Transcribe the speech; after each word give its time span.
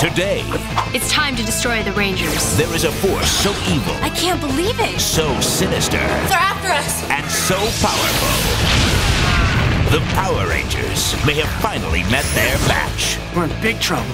Today, 0.00 0.40
It's 0.96 1.10
time 1.12 1.36
to 1.36 1.44
destroy 1.44 1.82
the 1.82 1.92
Rangers. 1.92 2.56
there 2.56 2.72
is 2.74 2.84
a 2.84 2.90
force 2.90 3.30
so 3.30 3.50
evil, 3.70 3.92
I 4.00 4.08
can't 4.08 4.40
believe 4.40 4.80
it. 4.80 4.98
so 4.98 5.38
sinister, 5.40 5.98
They're 5.98 6.38
after 6.38 6.68
us. 6.72 7.04
and 7.10 7.30
so 7.30 7.56
powerful. 7.84 8.30
The 9.92 10.00
Power 10.14 10.48
Rangers 10.48 11.14
may 11.26 11.34
have 11.34 11.50
finally 11.60 12.02
met 12.04 12.24
their 12.34 12.56
match. 12.66 13.18
We're 13.36 13.44
in 13.44 13.60
big 13.60 13.78
trouble. 13.78 14.06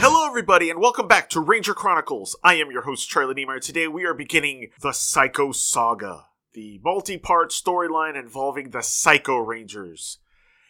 Hello, 0.00 0.26
everybody, 0.26 0.70
and 0.70 0.80
welcome 0.80 1.08
back 1.08 1.28
to 1.30 1.40
Ranger 1.40 1.74
Chronicles. 1.74 2.36
I 2.42 2.54
am 2.54 2.70
your 2.70 2.82
host, 2.82 3.08
Charlie 3.08 3.34
Niemeyer. 3.34 3.58
Today, 3.60 3.88
we 3.88 4.04
are 4.06 4.14
beginning 4.14 4.70
the 4.80 4.92
Psycho 4.92 5.52
Saga, 5.52 6.26
the 6.54 6.80
multi 6.82 7.18
part 7.18 7.50
storyline 7.50 8.16
involving 8.18 8.70
the 8.70 8.80
Psycho 8.82 9.36
Rangers. 9.38 10.18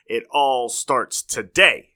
It 0.08 0.24
all 0.30 0.70
starts 0.70 1.22
today. 1.22 1.90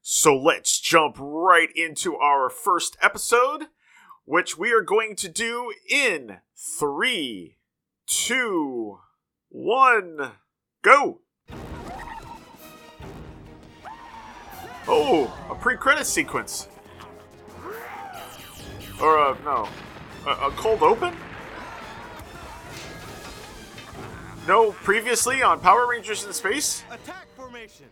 So 0.00 0.36
let's 0.36 0.78
jump 0.78 1.16
right 1.18 1.68
into 1.74 2.14
our 2.14 2.48
first 2.48 2.96
episode, 3.02 3.64
which 4.24 4.56
we 4.56 4.72
are 4.72 4.82
going 4.82 5.16
to 5.16 5.28
do 5.28 5.72
in 5.90 6.38
three, 6.54 7.56
two, 8.06 9.00
one, 9.48 10.32
go! 10.82 11.22
Oh, 14.86 15.36
a 15.50 15.54
pre-credit 15.56 16.06
sequence. 16.06 16.68
Or 19.02 19.18
uh, 19.18 19.36
no, 19.44 19.68
a, 20.24 20.30
a 20.30 20.50
cold 20.52 20.82
open. 20.82 21.16
No, 24.46 24.70
previously 24.70 25.42
on 25.42 25.58
Power 25.58 25.88
Rangers 25.88 26.24
in 26.24 26.32
Space. 26.32 26.84
Attack 26.92 27.26
formation. 27.56 27.86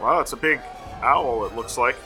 Wow, 0.00 0.20
it's 0.20 0.32
a 0.32 0.36
big 0.36 0.60
owl. 1.02 1.46
It 1.46 1.56
looks 1.56 1.76
like. 1.78 1.96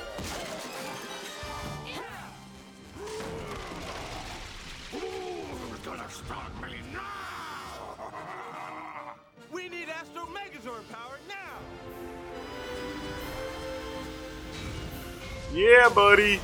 We 9.53 9.69
need 9.69 9.89
Astro 9.89 10.27
Megazord 10.27 10.89
power 10.91 11.19
now. 11.29 11.59
Yeah, 15.53 15.89
buddy. 15.89 16.41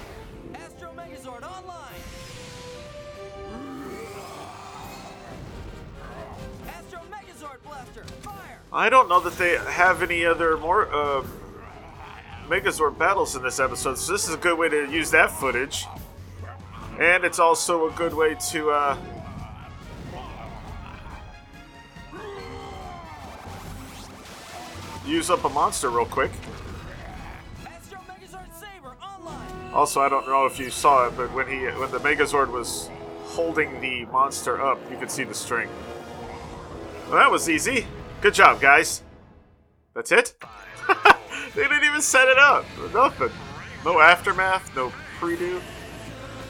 I 8.74 8.90
don't 8.90 9.08
know 9.08 9.20
that 9.20 9.38
they 9.38 9.56
have 9.56 10.02
any 10.02 10.24
other 10.24 10.56
more 10.56 10.92
uh, 10.92 11.24
Megazord 12.48 12.98
battles 12.98 13.36
in 13.36 13.42
this 13.44 13.60
episode, 13.60 13.96
so 13.98 14.12
this 14.12 14.28
is 14.28 14.34
a 14.34 14.36
good 14.36 14.58
way 14.58 14.68
to 14.68 14.90
use 14.90 15.12
that 15.12 15.30
footage. 15.30 15.86
And 16.98 17.24
it's 17.24 17.38
also 17.38 17.88
a 17.88 17.92
good 17.92 18.12
way 18.12 18.36
to 18.50 18.70
uh, 18.70 18.96
use 25.06 25.30
up 25.30 25.44
a 25.44 25.48
monster 25.48 25.88
real 25.88 26.04
quick. 26.04 26.32
Also, 29.72 30.00
I 30.00 30.08
don't 30.08 30.26
know 30.26 30.46
if 30.46 30.58
you 30.58 30.70
saw 30.70 31.06
it, 31.06 31.16
but 31.16 31.32
when 31.32 31.46
he 31.46 31.66
when 31.78 31.92
the 31.92 31.98
Megazord 31.98 32.50
was 32.50 32.90
holding 33.22 33.80
the 33.80 34.04
monster 34.06 34.60
up, 34.60 34.80
you 34.90 34.98
could 34.98 35.12
see 35.12 35.22
the 35.22 35.34
string. 35.34 35.68
Well, 37.06 37.18
that 37.18 37.30
was 37.30 37.48
easy. 37.48 37.86
Good 38.24 38.32
job, 38.32 38.58
guys. 38.58 39.02
That's 39.92 40.10
it. 40.10 40.34
they 41.54 41.62
didn't 41.62 41.84
even 41.84 42.00
set 42.00 42.26
it 42.26 42.38
up. 42.38 42.64
Nothing. 42.94 43.28
No 43.84 44.00
aftermath. 44.00 44.74
No 44.74 44.90
predo. 45.20 45.60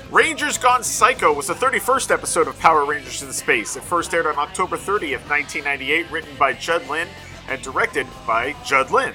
Rangers 0.08 0.56
Gone 0.56 0.84
Psycho 0.84 1.32
was 1.32 1.48
the 1.48 1.54
31st 1.54 2.12
episode 2.12 2.46
of 2.46 2.56
Power 2.60 2.84
Rangers 2.84 3.24
in 3.24 3.32
Space. 3.32 3.74
It 3.74 3.82
first 3.82 4.14
aired 4.14 4.26
on 4.26 4.38
October 4.38 4.76
30th, 4.76 5.28
1998, 5.28 6.08
written 6.12 6.36
by 6.38 6.52
Judd 6.52 6.88
Lynn 6.88 7.08
and 7.48 7.60
directed 7.60 8.06
by 8.24 8.54
Judd 8.64 8.92
Lynn. 8.92 9.12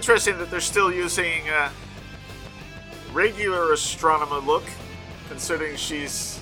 Interesting 0.00 0.38
that 0.38 0.50
they're 0.50 0.60
still 0.62 0.90
using 0.90 1.46
uh, 1.50 1.68
regular 3.12 3.74
Astronema 3.74 4.42
look, 4.46 4.62
considering 5.28 5.76
she's 5.76 6.40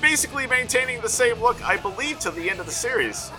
basically 0.00 0.46
maintaining 0.46 1.00
the 1.00 1.08
same 1.08 1.42
look, 1.42 1.60
I 1.64 1.78
believe, 1.78 2.20
till 2.20 2.30
the 2.30 2.48
end 2.48 2.60
of 2.60 2.66
the 2.66 2.70
series. 2.70 3.32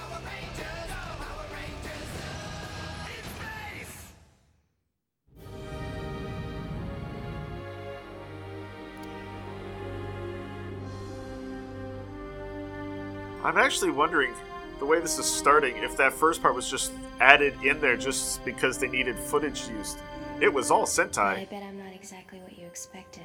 I'm 13.46 13.58
actually 13.58 13.92
wondering 13.92 14.34
the 14.80 14.86
way 14.86 15.00
this 15.00 15.18
is 15.18 15.26
starting 15.26 15.76
if 15.78 15.98
that 15.98 16.14
first 16.14 16.42
part 16.42 16.56
was 16.56 16.70
just 16.70 16.92
added 17.20 17.54
in 17.64 17.82
there 17.82 17.98
just 17.98 18.44
because 18.46 18.78
they 18.78 18.88
needed 18.88 19.18
footage 19.18 19.68
used. 19.68 20.00
It 20.40 20.54
was 20.54 20.70
all 20.70 20.86
Sentai. 20.86 21.20
I 21.20 21.46
bet 21.46 21.64
I'm 21.64 21.78
not 21.78 21.94
exactly 21.94 22.40
what 22.42 22.58
you 22.58 22.66
expected. 22.66 23.24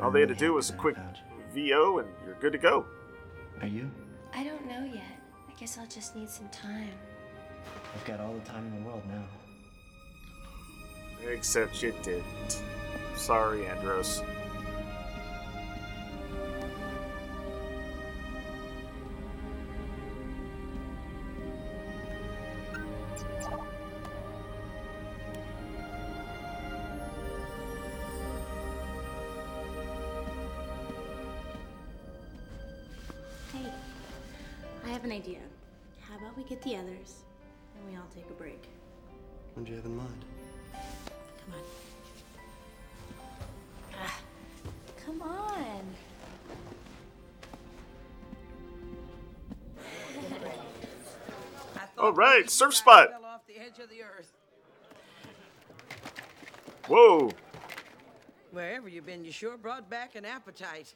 All 0.00 0.10
they 0.10 0.20
had 0.20 0.28
to 0.28 0.34
do 0.34 0.52
was 0.54 0.70
a 0.70 0.74
quick 0.74 0.96
VO 1.52 1.98
and 1.98 2.08
you're 2.24 2.36
good 2.36 2.52
to 2.52 2.58
go. 2.58 2.86
Are 3.60 3.66
you? 3.66 3.90
I 4.32 4.44
don't 4.44 4.64
know 4.66 4.84
yet. 4.84 5.02
I 5.48 5.58
guess 5.58 5.78
I'll 5.78 5.86
just 5.86 6.14
need 6.14 6.30
some 6.30 6.48
time. 6.50 6.92
I've 7.94 8.04
got 8.04 8.20
all 8.20 8.34
the 8.34 8.48
time 8.48 8.64
in 8.66 8.82
the 8.82 8.88
world 8.88 9.02
now. 9.08 9.24
Except 11.28 11.82
you 11.82 11.92
didn't. 12.02 12.62
Sorry, 13.16 13.66
Andros. 13.66 14.22
Idea. 35.18 35.40
How 36.00 36.16
about 36.16 36.36
we 36.36 36.44
get 36.44 36.62
the 36.62 36.76
others 36.76 37.24
and 37.74 37.84
we 37.90 37.96
all 37.96 38.06
take 38.14 38.30
a 38.30 38.34
break? 38.34 38.68
What 39.54 39.66
do 39.66 39.72
you 39.72 39.76
have 39.76 39.86
in 39.86 39.96
mind? 39.96 40.24
Come 41.44 41.54
on. 41.54 41.60
Ah, 44.00 44.20
come 45.04 45.22
on. 45.22 45.82
All 51.98 52.12
right, 52.12 52.48
surf 52.48 52.76
spot. 52.76 53.08
Off 53.24 53.44
the 53.48 53.58
edge 53.58 53.80
of 53.82 53.90
the 53.90 54.02
earth. 54.02 54.32
Whoa. 56.86 57.32
Wherever 58.52 58.88
you've 58.88 59.06
been, 59.06 59.24
you 59.24 59.32
sure 59.32 59.56
brought 59.56 59.90
back 59.90 60.14
an 60.14 60.24
appetite. 60.24 60.94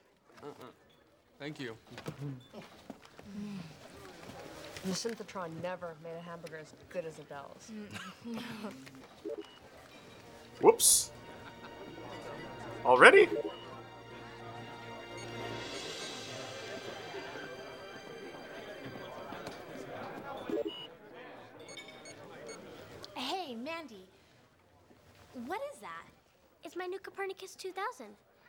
Thank 1.40 1.58
you. 1.58 1.76
The 4.84 4.90
synthetron 4.90 5.50
never 5.62 5.94
made 6.02 6.16
a 6.18 6.20
hamburger 6.20 6.58
as 6.58 6.74
good 6.88 7.04
as 7.04 7.14
Adelle's. 7.20 7.70
Whoops. 10.60 11.12
Already? 12.84 13.28
Hey, 23.14 23.54
Mandy. 23.54 24.06
What 25.46 25.60
is 25.72 25.78
that? 25.80 26.06
It's 26.64 26.74
my 26.74 26.86
new 26.86 26.98
Copernicus 26.98 27.54
2000. 27.54 28.06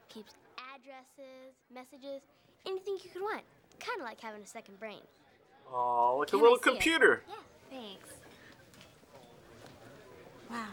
Keeps 0.09 0.33
addresses, 0.73 1.53
messages, 1.71 2.21
anything 2.65 2.97
you 3.03 3.09
could 3.11 3.21
want. 3.21 3.43
Kind 3.79 3.99
of 3.99 4.05
like 4.05 4.19
having 4.19 4.41
a 4.41 4.47
second 4.47 4.79
brain. 4.79 5.01
Oh, 5.71 6.17
like 6.19 6.29
Can 6.29 6.39
a 6.39 6.41
I 6.41 6.43
little 6.43 6.57
see 6.57 6.61
it? 6.69 6.73
computer. 6.73 7.23
Yeah, 7.27 7.35
thanks. 7.69 8.09
Wow. 10.49 10.67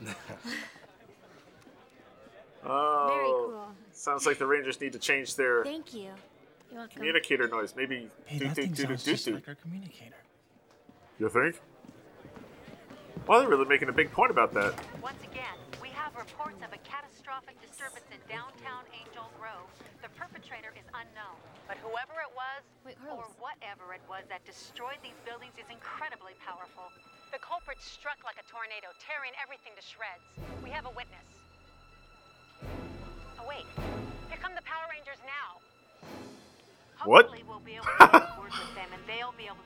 Oh, 2.64 3.06
Very 3.08 3.26
cool. 3.26 3.74
sounds 3.92 4.24
like 4.24 4.38
the 4.38 4.46
Rangers 4.46 4.80
need 4.80 4.92
to 4.92 4.98
change 4.98 5.34
their 5.34 5.64
Thank 5.64 5.92
you. 5.94 6.10
You're 6.70 6.78
welcome. 6.80 6.96
communicator 6.96 7.48
noise. 7.48 7.74
Maybe 7.76 8.08
Hey, 8.24 8.38
doo 8.38 8.46
that 8.46 8.54
doo 8.56 8.62
thing 8.62 8.70
doo 8.72 8.82
doo 8.82 8.88
sounds 8.88 9.04
doo 9.04 9.10
just 9.12 9.24
doo. 9.24 9.34
like 9.34 9.48
our 9.48 9.54
communicator. 9.56 10.14
You 11.18 11.28
think? 11.28 11.60
Well, 13.26 13.40
they're 13.40 13.48
really 13.48 13.64
making 13.66 13.88
a 13.88 13.92
big 13.92 14.12
point 14.12 14.30
about 14.30 14.54
that. 14.54 14.74
Once 15.02 15.18
again, 15.24 15.42
we 16.12 16.20
have 16.20 16.28
reports 16.28 16.60
of 16.60 16.68
a 16.76 16.80
catastrophic 16.84 17.56
disturbance 17.64 18.04
in 18.12 18.20
downtown 18.28 18.84
Angel 18.92 19.32
Grove. 19.40 19.64
The 20.04 20.12
perpetrator 20.12 20.68
is 20.76 20.84
unknown, 20.92 21.40
but 21.64 21.80
whoever 21.80 22.20
it 22.20 22.28
was, 22.36 22.60
Wait, 22.84 23.00
or 23.08 23.24
whatever 23.40 23.96
it 23.96 24.04
was 24.12 24.28
that 24.28 24.44
destroyed 24.44 25.00
these 25.00 25.16
buildings 25.24 25.56
is 25.56 25.64
incredibly 25.72 26.36
powerful. 26.44 26.92
The 27.32 27.40
culprit 27.40 27.80
struck 27.80 28.20
like 28.28 28.36
a 28.36 28.44
tornado, 28.44 28.92
tearing 29.00 29.32
everything 29.40 29.72
to 29.72 29.80
shreds. 29.80 30.20
We 30.60 30.68
have 30.68 30.84
a 30.84 30.92
witness. 30.92 31.24
Oh 33.40 33.48
wait, 33.48 33.64
here 34.28 34.36
come 34.36 34.52
the 34.52 34.66
Power 34.68 34.84
Rangers 34.92 35.20
now. 35.24 35.64
What? 37.08 37.32
We'll 37.48 37.64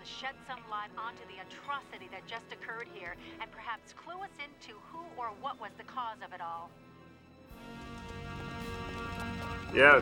shed 0.06 0.34
some 0.46 0.60
light 0.70 0.90
onto 0.96 1.22
the 1.26 1.42
atrocity 1.42 2.08
that 2.12 2.26
just 2.26 2.46
occurred 2.52 2.86
here 2.94 3.16
and 3.40 3.50
perhaps 3.50 3.92
clue 3.92 4.22
us 4.22 4.30
into 4.38 4.78
who 4.92 5.02
or 5.16 5.30
what 5.40 5.60
was 5.60 5.70
the 5.78 5.84
cause 5.84 6.18
of 6.24 6.32
it 6.32 6.40
all. 6.40 6.70
Yeah, 9.74 10.00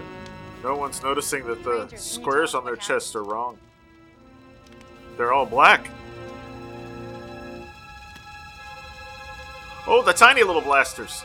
no 0.62 0.76
one's 0.76 1.02
noticing 1.02 1.46
that 1.46 1.64
the 1.64 1.70
Rangers, 1.70 2.00
squares 2.00 2.54
on 2.54 2.64
their 2.64 2.76
chests 2.76 3.16
are 3.16 3.24
wrong. 3.24 3.58
They're 5.16 5.32
all 5.32 5.46
black. 5.46 5.88
Oh, 9.86 10.02
the 10.04 10.12
tiny 10.12 10.42
little 10.42 10.62
blasters. 10.62 11.22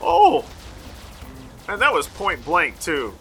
Oh! 0.00 0.44
And 1.68 1.80
that 1.80 1.92
was 1.92 2.08
point 2.08 2.44
blank, 2.44 2.80
too. 2.80 3.14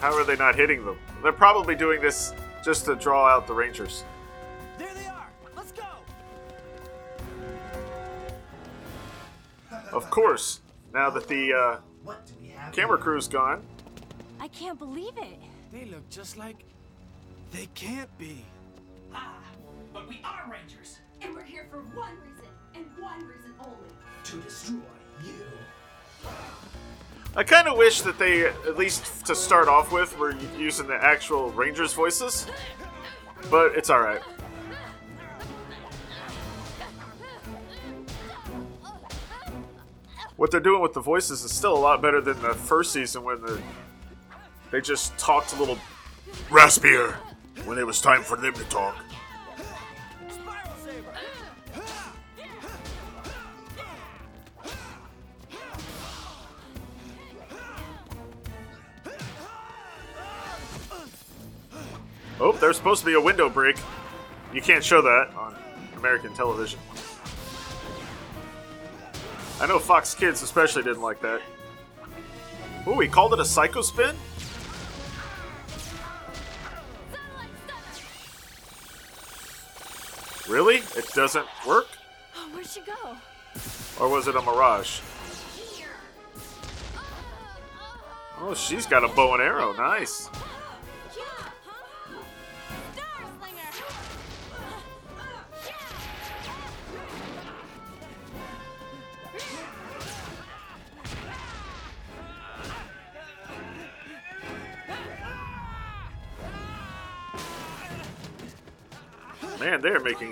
How 0.00 0.14
are 0.14 0.24
they 0.24 0.36
not 0.36 0.54
hitting 0.54 0.84
them? 0.84 0.98
They're 1.22 1.32
probably 1.32 1.74
doing 1.74 2.00
this 2.00 2.32
just 2.64 2.86
to 2.86 2.94
draw 2.96 3.26
out 3.28 3.46
the 3.46 3.52
Rangers. 3.52 4.04
There 4.78 4.92
they 4.94 5.06
are. 5.06 5.28
Let's 5.54 5.72
go. 5.72 5.84
Of 9.92 10.08
course, 10.10 10.60
now 10.94 11.10
that 11.10 11.28
the 11.28 11.52
uh, 11.52 11.80
What 12.02 12.24
do 12.26 12.32
we 12.40 12.48
have? 12.48 12.72
camera 12.72 12.96
crew's 12.96 13.28
gone, 13.28 13.62
I 14.40 14.48
can't 14.48 14.78
believe 14.78 15.16
it. 15.18 15.38
They 15.72 15.84
look 15.84 16.08
just 16.08 16.36
like. 16.38 16.64
They 17.52 17.66
can't 17.74 18.08
be. 18.16 18.44
Ah, 19.12 19.34
but 19.92 20.08
we 20.08 20.20
are 20.24 20.50
Rangers. 20.50 21.00
And 21.20 21.34
we're 21.34 21.42
here 21.42 21.66
for 21.70 21.80
one 21.98 22.16
reason, 22.26 22.48
and 22.74 22.86
one 22.98 23.18
reason 23.26 23.52
only. 23.60 23.76
To 24.24 24.36
destroy 24.38 24.76
you. 25.24 26.30
I 27.36 27.44
kind 27.44 27.68
of 27.68 27.78
wish 27.78 28.00
that 28.02 28.18
they, 28.18 28.46
at 28.46 28.76
least 28.76 29.24
to 29.26 29.36
start 29.36 29.68
off 29.68 29.92
with, 29.92 30.18
were 30.18 30.34
using 30.58 30.88
the 30.88 30.96
actual 30.96 31.50
Rangers 31.50 31.92
voices. 31.92 32.46
But 33.50 33.76
it's 33.76 33.88
alright. 33.88 34.20
What 40.36 40.50
they're 40.50 40.58
doing 40.58 40.82
with 40.82 40.94
the 40.94 41.00
voices 41.00 41.44
is 41.44 41.52
still 41.52 41.76
a 41.76 41.78
lot 41.78 42.02
better 42.02 42.20
than 42.20 42.40
the 42.40 42.54
first 42.54 42.92
season 42.92 43.22
when 43.22 43.40
the, 43.42 43.60
they 44.70 44.80
just 44.80 45.16
talked 45.18 45.52
a 45.52 45.56
little 45.56 45.78
raspier 46.48 47.14
when 47.64 47.78
it 47.78 47.86
was 47.86 48.00
time 48.00 48.22
for 48.22 48.36
them 48.36 48.54
to 48.54 48.64
talk. 48.64 48.96
Oh, 62.42 62.52
there's 62.52 62.76
supposed 62.76 63.00
to 63.00 63.06
be 63.06 63.12
a 63.12 63.20
window 63.20 63.50
break. 63.50 63.76
You 64.54 64.62
can't 64.62 64.82
show 64.82 65.02
that 65.02 65.34
on 65.36 65.54
American 65.96 66.32
television. 66.34 66.80
I 69.60 69.66
know 69.66 69.78
Fox 69.78 70.14
Kids 70.14 70.42
especially 70.42 70.82
didn't 70.82 71.02
like 71.02 71.20
that. 71.20 71.42
Ooh, 72.88 72.98
he 72.98 73.08
called 73.08 73.34
it 73.34 73.40
a 73.40 73.44
psycho 73.44 73.82
spin? 73.82 74.16
Really? 80.48 80.76
It 80.96 81.06
doesn't 81.14 81.46
work? 81.66 81.88
Oh, 82.34 82.48
where'd 82.54 82.66
she 82.66 82.80
go? 82.80 83.16
Or 84.00 84.08
was 84.08 84.28
it 84.28 84.34
a 84.34 84.40
mirage? 84.40 85.00
Oh, 88.40 88.54
she's 88.54 88.86
got 88.86 89.04
a 89.04 89.08
bow 89.08 89.34
and 89.34 89.42
arrow. 89.42 89.74
Nice. 89.74 90.30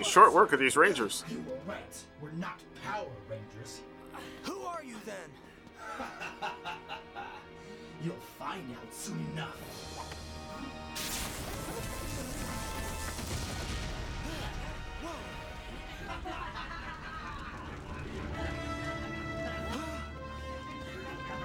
Short 0.08 0.32
work 0.32 0.52
of 0.52 0.60
these 0.60 0.76
Rangers. 0.76 1.22
You 1.28 1.44
were 1.46 1.58
right. 1.66 2.04
We're 2.22 2.30
not 2.32 2.60
Power 2.82 3.06
Rangers. 3.28 3.80
Who 4.44 4.60
are 4.60 4.82
you 4.82 4.96
then? 5.04 5.16
You'll 8.04 8.14
find 8.38 8.64
out 8.72 8.94
soon 8.94 9.24
enough. 9.32 9.56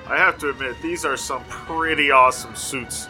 I 0.05 0.17
have 0.17 0.37
to 0.39 0.49
admit, 0.49 0.75
these 0.81 1.05
are 1.05 1.17
some 1.17 1.43
pretty 1.45 2.11
awesome 2.11 2.55
suits. 2.55 3.07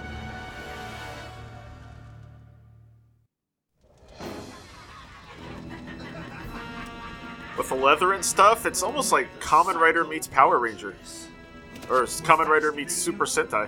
The 7.73 7.79
leather 7.79 8.13
and 8.13 8.23
stuff, 8.23 8.67
it's 8.67 8.83
almost 8.83 9.11
like 9.11 9.27
Kamen 9.39 9.73
Rider 9.73 10.05
meets 10.05 10.27
Power 10.27 10.59
Rangers, 10.59 11.27
Or 11.89 12.03
Kamen 12.03 12.45
Rider 12.45 12.71
meets 12.71 12.93
Super 12.93 13.25
Sentai. 13.25 13.67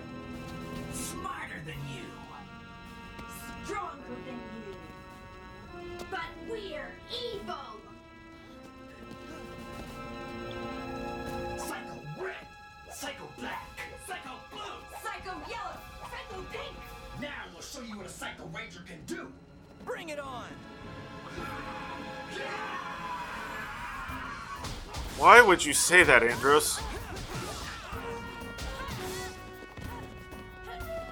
Say 25.75 26.03
that, 26.03 26.23
Andros? 26.23 26.79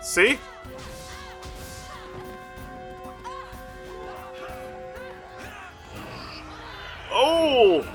See? 0.02 0.40
Oh! 7.12 7.86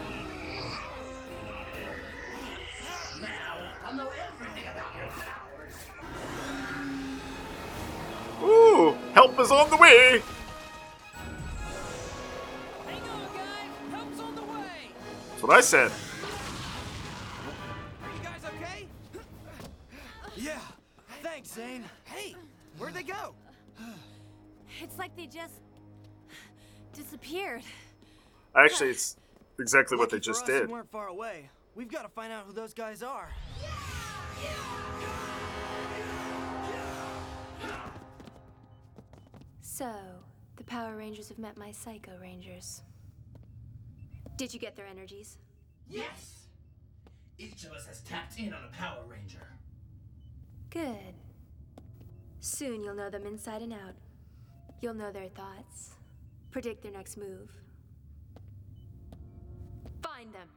Ooh! 8.43 8.97
Help 9.15 9.41
is 9.41 9.51
on 9.51 9.71
the 9.71 9.77
way! 9.77 10.23
Hang 12.87 13.03
on, 13.03 13.21
guys. 13.35 13.91
Help's 13.91 14.21
on 14.21 14.35
the 14.35 14.43
way. 14.43 14.91
That's 15.31 15.43
what 15.43 15.57
I 15.57 15.61
said. 15.61 15.91
Actually, 28.73 28.91
it's 28.91 29.17
exactly 29.59 29.97
what 29.97 30.11
they 30.11 30.21
just 30.21 30.43
us, 30.43 30.49
did. 30.49 30.67
We 30.67 30.73
weren't 30.73 30.91
far 30.91 31.09
away. 31.09 31.51
We've 31.75 31.91
got 31.91 32.03
to 32.03 32.09
find 32.09 32.33
out 32.33 32.45
who 32.47 32.53
those 32.53 32.75
guys 32.75 33.03
are. 33.03 33.31
So, 39.61 39.95
the 40.57 40.65
Power 40.65 40.97
Rangers 40.97 41.29
have 41.29 41.39
met 41.39 41.57
my 41.57 41.71
Psycho 41.71 42.13
Rangers. 42.21 42.83
Did 44.37 44.53
you 44.53 44.59
get 44.59 44.75
their 44.75 44.87
energies? 44.87 45.39
Yes! 45.89 46.47
Each 47.39 47.65
of 47.65 47.73
us 47.73 47.87
has 47.87 48.01
tapped 48.01 48.39
in 48.39 48.53
on 48.53 48.65
a 48.65 48.77
Power 48.77 49.05
Ranger. 49.07 49.47
Good. 50.71 51.15
Soon 52.41 52.83
you'll 52.83 52.97
know 52.97 53.11
them 53.11 53.25
inside 53.27 53.63
and 53.63 53.73
out. 53.73 53.95
You'll 54.81 54.95
know 54.95 55.13
their 55.13 55.29
thoughts, 55.29 55.91
predict 56.51 56.83
their 56.83 56.93
next 56.93 57.17
move. 57.17 57.51
Find 60.03 60.33
them, 60.33 60.49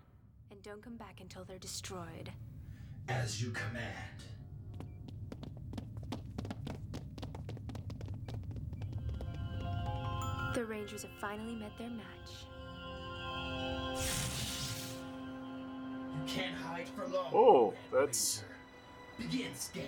and 0.62 0.74
don't 0.74 0.84
come 0.84 0.96
back 0.96 1.20
until 1.22 1.44
they're 1.44 1.58
destroyed. 1.58 2.32
As 3.08 3.41
you 3.41 3.51
command. 3.51 3.86
The 10.53 10.65
Rangers 10.65 11.03
have 11.03 11.12
finally 11.20 11.56
met 11.56 11.72
their 11.77 11.89
match. 11.89 12.46
You 16.13 16.34
can't 16.34 16.56
hide 16.56 16.88
for 16.89 17.08
long. 17.08 17.32
Oh, 17.34 17.74
that's. 17.91 18.44
Begin 19.18 19.56
scan. 19.56 19.86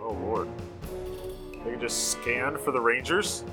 Oh 0.00 0.16
lord. 0.20 0.48
They 1.64 1.70
can 1.70 1.80
just 1.80 2.12
scan 2.12 2.58
for 2.58 2.72
the 2.72 2.80
Rangers? 2.80 3.44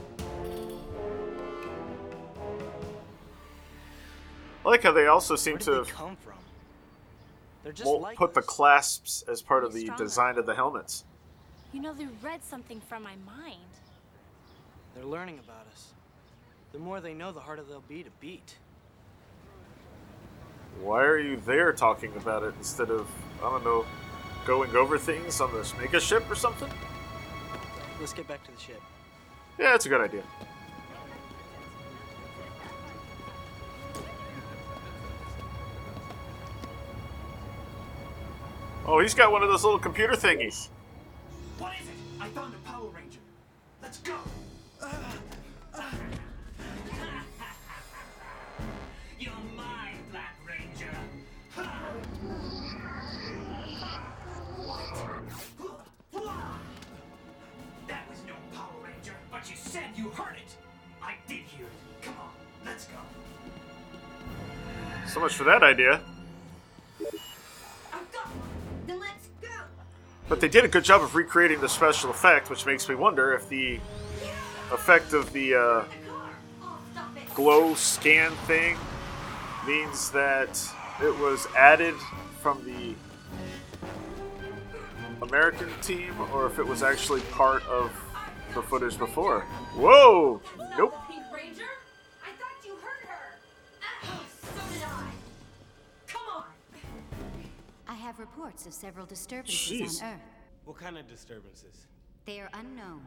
I 4.70 4.74
like 4.74 4.84
how 4.84 4.92
they 4.92 5.08
also 5.08 5.36
seem 5.36 5.58
to 5.60 5.72
have 5.72 5.88
come 5.88 6.16
from? 6.18 6.36
They're 7.64 7.74
just 7.74 7.88
won't 7.88 8.04
like 8.04 8.16
put 8.16 8.36
the 8.36 8.44
clasps 8.44 9.24
as 9.28 9.42
part 9.42 9.64
of 9.64 9.74
the 9.74 9.82
Stronger. 9.86 10.04
design 10.04 10.38
of 10.38 10.46
the 10.46 10.54
helmets. 10.54 11.06
You 11.74 11.82
know, 11.82 11.92
they 11.92 12.08
read 12.22 12.44
something 12.44 12.80
from 12.88 13.02
my 13.02 13.16
mind. 13.26 13.58
They're 14.94 15.06
learning 15.06 15.40
about 15.40 15.66
us. 15.74 15.94
The 16.72 16.78
more 16.78 17.02
they 17.02 17.16
know, 17.16 17.32
the 17.32 17.40
harder 17.40 17.64
they'll 17.64 17.82
be 17.82 18.04
to 18.04 18.12
beat. 18.20 18.58
Why 20.82 21.04
are 21.04 21.18
you 21.18 21.38
there 21.38 21.74
talking 21.74 22.16
about 22.16 22.44
it 22.44 22.54
instead 22.60 22.92
of, 22.92 23.08
I 23.40 23.50
don't 23.50 23.64
know, 23.64 23.88
going 24.46 24.76
over 24.76 25.00
things 25.00 25.42
on 25.42 25.52
this 25.52 25.74
mega 25.80 26.00
ship 26.00 26.30
or 26.30 26.36
something? 26.36 26.70
Let's 28.00 28.14
get 28.14 28.28
back 28.28 28.44
to 28.46 28.52
the 28.52 28.60
ship. 28.60 28.82
Yeah, 29.58 29.72
that's 29.72 29.88
a 29.88 29.90
good 29.90 30.02
idea. 30.02 30.22
Oh, 38.92 38.98
he's 39.00 39.14
got 39.14 39.32
one 39.32 39.44
of 39.44 39.50
those 39.50 39.64
little 39.64 39.78
computer 39.78 40.14
thingies. 40.14 40.70
What 41.60 41.74
is 41.80 41.88
it? 41.88 41.94
I 42.20 42.28
found 42.30 42.56
a 42.56 42.58
Power 42.68 42.88
Ranger. 42.88 43.20
Let's 43.84 44.00
go. 44.00 44.16
You're 49.20 49.32
mine, 49.56 49.98
Black 50.10 50.36
Ranger. 50.44 50.90
That 57.88 58.10
was 58.10 58.18
no 58.26 58.34
Power 58.56 58.82
Ranger, 58.84 59.14
but 59.32 59.48
you 59.52 59.56
said 59.56 59.84
you 59.96 60.10
heard 60.10 60.36
it. 60.36 60.56
I 61.00 61.14
did 61.28 61.44
hear 61.44 61.68
it. 61.68 61.72
Come 62.02 62.16
on, 62.20 62.32
let's 62.66 62.86
go. 62.86 62.98
So 65.08 65.20
much 65.20 65.36
for 65.36 65.44
that 65.44 65.62
idea. 65.62 66.02
But 70.30 70.40
they 70.40 70.48
did 70.48 70.64
a 70.64 70.68
good 70.68 70.84
job 70.84 71.02
of 71.02 71.16
recreating 71.16 71.60
the 71.60 71.68
special 71.68 72.12
effect, 72.12 72.52
which 72.52 72.66
makes 72.68 72.88
me 72.88 72.94
wonder 72.94 73.34
if 73.34 73.50
the 73.50 73.80
effect 74.72 75.14
of 75.14 75.34
the 75.34 75.56
uh, 75.56 75.84
glow 77.34 77.74
scan 77.74 78.32
thing 78.46 78.78
means 79.66 80.12
that 80.12 80.62
it 81.02 81.18
was 81.20 81.48
added 81.58 81.96
from 82.42 82.64
the 82.64 82.94
American 85.26 85.70
team, 85.82 86.14
or 86.32 86.46
if 86.46 86.60
it 86.60 86.66
was 86.66 86.84
actually 86.84 87.22
part 87.32 87.66
of 87.66 87.92
the 88.54 88.62
footage 88.62 88.98
before. 88.98 89.42
Whoa! 89.76 90.42
Nope. 90.78 90.96
Have 98.10 98.18
reports 98.18 98.66
of 98.66 98.74
several 98.74 99.06
disturbances 99.06 99.70
Jeez. 99.70 100.02
on 100.02 100.14
Earth. 100.14 100.20
What 100.66 100.80
kind 100.80 100.98
of 100.98 101.08
disturbances? 101.08 101.86
They 102.26 102.40
are 102.40 102.50
unknown. 102.56 103.04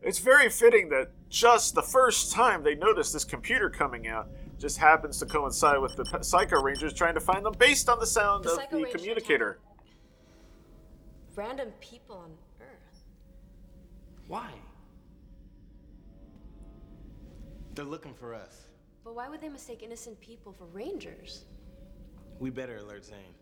It's 0.00 0.20
very 0.20 0.48
fitting 0.48 0.88
that 0.90 1.10
just 1.28 1.74
the 1.74 1.82
first 1.82 2.30
time 2.30 2.62
they 2.62 2.76
notice 2.76 3.10
this 3.10 3.24
computer 3.24 3.68
coming 3.68 4.06
out 4.06 4.28
just 4.60 4.78
happens 4.78 5.18
to 5.18 5.26
coincide 5.26 5.80
with 5.80 5.96
the 5.96 6.22
Psycho 6.22 6.62
Rangers 6.62 6.92
trying 6.92 7.14
to 7.14 7.20
find 7.20 7.44
them 7.44 7.54
based 7.58 7.88
on 7.88 7.98
the 7.98 8.06
sound 8.06 8.44
The 8.44 8.50
of 8.50 8.54
Psycho 8.58 8.76
the 8.76 8.84
Rangers 8.84 9.00
communicator. 9.00 9.58
Random 11.34 11.72
people 11.80 12.18
on 12.18 12.30
Earth. 12.60 13.02
Why? 14.28 14.50
They're 17.74 17.84
looking 17.84 18.14
for 18.14 18.36
us. 18.36 18.68
But 19.02 19.16
why 19.16 19.28
would 19.28 19.40
they 19.40 19.48
mistake 19.48 19.82
innocent 19.82 20.20
people 20.20 20.52
for 20.52 20.66
rangers? 20.66 21.46
We 22.38 22.50
better 22.50 22.76
alert 22.76 23.02
Zhane. 23.02 23.34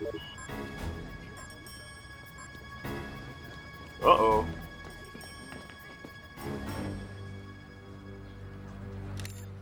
Uh 0.00 0.04
oh. 4.04 4.46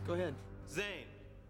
Go 0.05 0.13
ahead. 0.13 0.35
Zhane, 0.71 0.83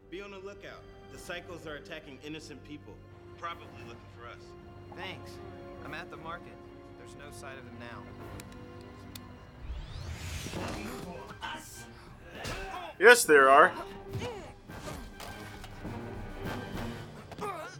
be 0.10 0.22
on 0.22 0.32
the 0.32 0.38
lookout. 0.38 0.84
The 1.12 1.17
Psychos 1.17 1.67
are 1.67 1.75
attacking 1.75 2.17
innocent 2.25 2.63
people. 2.63 2.96
Probably 3.38 3.67
looking 3.88 4.00
for 4.17 4.25
us. 4.27 4.39
Thanks. 4.96 5.32
I'm 5.84 5.94
at 5.94 6.10
the 6.10 6.17
market. 6.17 6.53
There's 6.98 7.15
no 7.15 7.29
sign 7.38 7.58
of 7.58 7.65
them 7.65 7.77
now. 7.79 8.03
Yes, 13.00 13.25
there 13.25 13.50
are. 13.50 13.74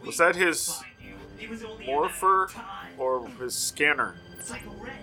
Was 0.04 0.18
that 0.18 0.36
his 0.36 0.80
morpher 1.86 2.46
matter 2.46 2.58
time. 2.58 2.92
or 2.98 3.28
his 3.40 3.54
scanner? 3.54 4.16
Psycho 4.42 4.70
Red, 4.80 4.94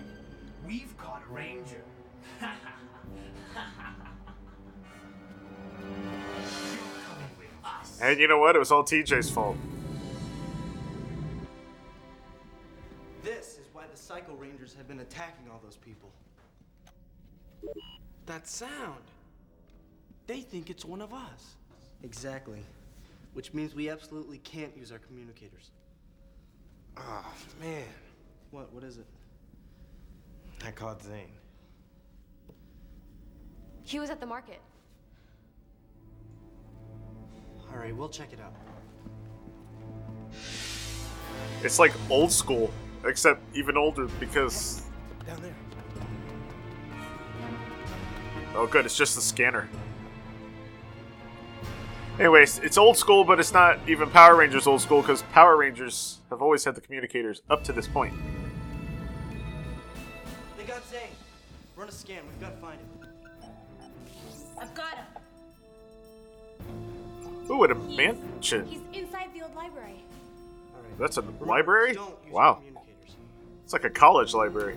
we've 0.66 0.96
caught 0.98 1.22
a 1.28 1.32
ranger. 1.32 1.82
You're 2.40 2.50
coming 7.06 7.30
with 7.38 7.48
us. 7.64 7.98
And 8.02 8.18
you 8.18 8.28
know 8.28 8.38
what? 8.38 8.56
It 8.56 8.58
was 8.58 8.70
all 8.72 8.82
TJ's 8.84 9.30
fault. 9.30 9.56
This 13.22 13.58
is 13.58 13.66
why 13.72 13.84
the 13.90 13.96
Psycho 13.96 14.34
Rangers 14.34 14.74
have 14.74 14.86
been 14.86 15.00
attacking 15.00 15.50
all 15.50 15.60
those 15.64 15.76
people. 15.76 16.10
That 18.26 18.46
sound. 18.46 19.02
They 20.26 20.40
think 20.40 20.70
it's 20.70 20.84
one 20.84 21.00
of 21.00 21.12
us. 21.14 21.56
Exactly. 22.02 22.60
Which 23.34 23.54
means 23.54 23.74
we 23.74 23.88
absolutely 23.88 24.38
can't 24.38 24.76
use 24.76 24.90
our 24.92 24.98
communicators. 24.98 25.70
Oh, 26.98 27.24
man. 27.60 27.84
What? 28.50 28.72
What 28.72 28.84
is 28.84 28.98
it? 28.98 29.06
I 30.64 30.70
called 30.70 30.98
Zhane. 31.00 31.30
He 33.84 34.00
was 34.00 34.10
at 34.10 34.20
the 34.20 34.26
market. 34.26 34.60
All 37.70 37.78
right, 37.78 37.94
we'll 37.94 38.08
check 38.08 38.32
it 38.32 38.40
out. 38.40 38.54
It's 41.62 41.78
like 41.78 41.92
old 42.10 42.32
school, 42.32 42.72
except 43.04 43.40
even 43.54 43.76
older 43.76 44.06
because. 44.18 44.82
Down 45.26 45.40
there. 45.42 45.54
Oh, 48.54 48.66
good. 48.66 48.86
It's 48.86 48.96
just 48.96 49.14
the 49.14 49.20
scanner. 49.20 49.68
Anyways, 52.18 52.60
it's 52.60 52.78
old 52.78 52.96
school, 52.96 53.24
but 53.24 53.38
it's 53.38 53.52
not 53.52 53.78
even 53.86 54.08
Power 54.08 54.36
Rangers 54.36 54.66
old 54.66 54.80
school 54.80 55.02
because 55.02 55.20
Power 55.32 55.56
Rangers 55.56 56.18
have 56.30 56.40
always 56.40 56.64
had 56.64 56.74
the 56.74 56.80
communicators 56.80 57.42
up 57.50 57.62
to 57.64 57.74
this 57.74 57.86
point. 57.86 58.14
They 60.56 60.64
got 60.64 60.80
Zhane. 60.90 61.10
Run 61.76 61.88
a 61.90 61.92
scan. 61.92 62.22
We've 62.26 62.40
got 62.40 62.54
to 62.54 62.60
find 62.62 62.78
him. 62.80 62.88
I've 64.58 64.74
got 64.74 64.94
him. 64.96 65.04
Ooh, 67.50 67.62
and 67.64 67.72
a 67.72 67.76
mansion. 67.76 68.66
He's 68.66 68.80
inside 68.94 69.28
the 69.34 69.42
old 69.42 69.54
library. 69.54 70.02
All 70.74 70.80
right. 70.82 70.98
That's 70.98 71.18
a 71.18 71.24
library? 71.40 71.92
Don't 71.92 72.16
use 72.24 72.32
Wow. 72.32 72.54
communicators. 72.54 73.16
It's 73.64 73.74
like 73.74 73.84
a 73.84 73.90
college 73.90 74.32
library. 74.32 74.76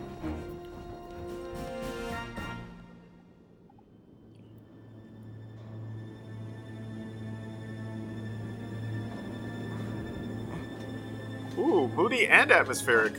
moody 11.99 12.27
and 12.27 12.49
atmospheric. 12.49 13.11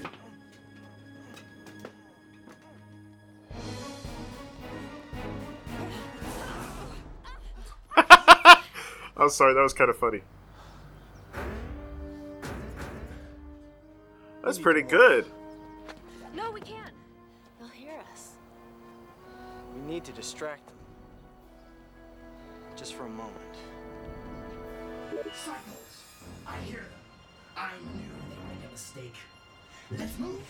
I'm 9.18 9.28
sorry, 9.28 9.52
that 9.52 9.60
was 9.60 9.74
kind 9.74 9.90
of 9.90 9.98
funny. 9.98 10.22
That's 14.42 14.58
pretty 14.58 14.80
good. 14.80 15.26
No, 16.34 16.50
we 16.50 16.62
can't. 16.62 16.94
They'll 17.58 17.68
hear 17.68 17.92
us. 18.10 18.30
We 19.74 19.82
need 19.92 20.04
to 20.04 20.12
distract 20.12 20.66
them. 20.66 20.76
Just 22.76 22.94
for 22.94 23.04
a 23.04 23.10
moment. 23.10 23.36
Cycles. 25.34 26.02
I 26.46 26.56
hear 26.60 26.78
them. 26.78 26.88
I 27.58 27.72
knew 27.94 28.20
a 28.70 28.72
mistake. 28.72 29.14
Let's 29.98 30.18
move. 30.18 30.40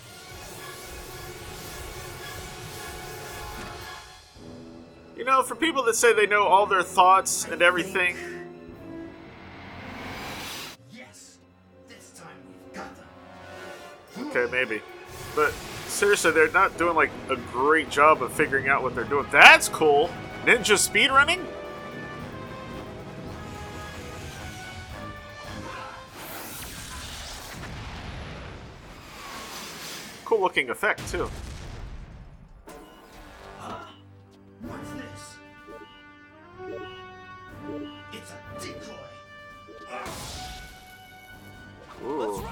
You 5.16 5.24
know, 5.24 5.42
for 5.42 5.54
people 5.54 5.82
that 5.84 5.96
say 5.96 6.14
they 6.14 6.26
know 6.26 6.44
all 6.44 6.66
their 6.66 6.82
thoughts 6.82 7.46
and 7.46 7.60
everything, 7.62 8.16
Yes. 10.90 11.38
This 11.88 12.10
time 12.12 12.28
we've 12.64 12.74
got 12.74 12.90
them. 12.96 14.28
okay, 14.28 14.50
maybe. 14.50 14.80
But 15.36 15.52
seriously, 15.86 16.30
they're 16.30 16.50
not 16.50 16.76
doing 16.78 16.94
like 16.96 17.10
a 17.28 17.36
great 17.36 17.90
job 17.90 18.22
of 18.22 18.32
figuring 18.32 18.68
out 18.68 18.82
what 18.82 18.94
they're 18.94 19.04
doing. 19.04 19.26
That's 19.30 19.68
cool. 19.68 20.10
Ninja 20.44 20.76
speedrunning? 20.78 21.44
Looking 30.50 30.70
effect, 30.70 31.08
too. 31.08 31.30
What's 34.62 34.90
this? 34.90 35.36
It's 38.12 38.32
a 38.32 38.34
decoy. 38.60 38.96
Ooh. 42.04 42.42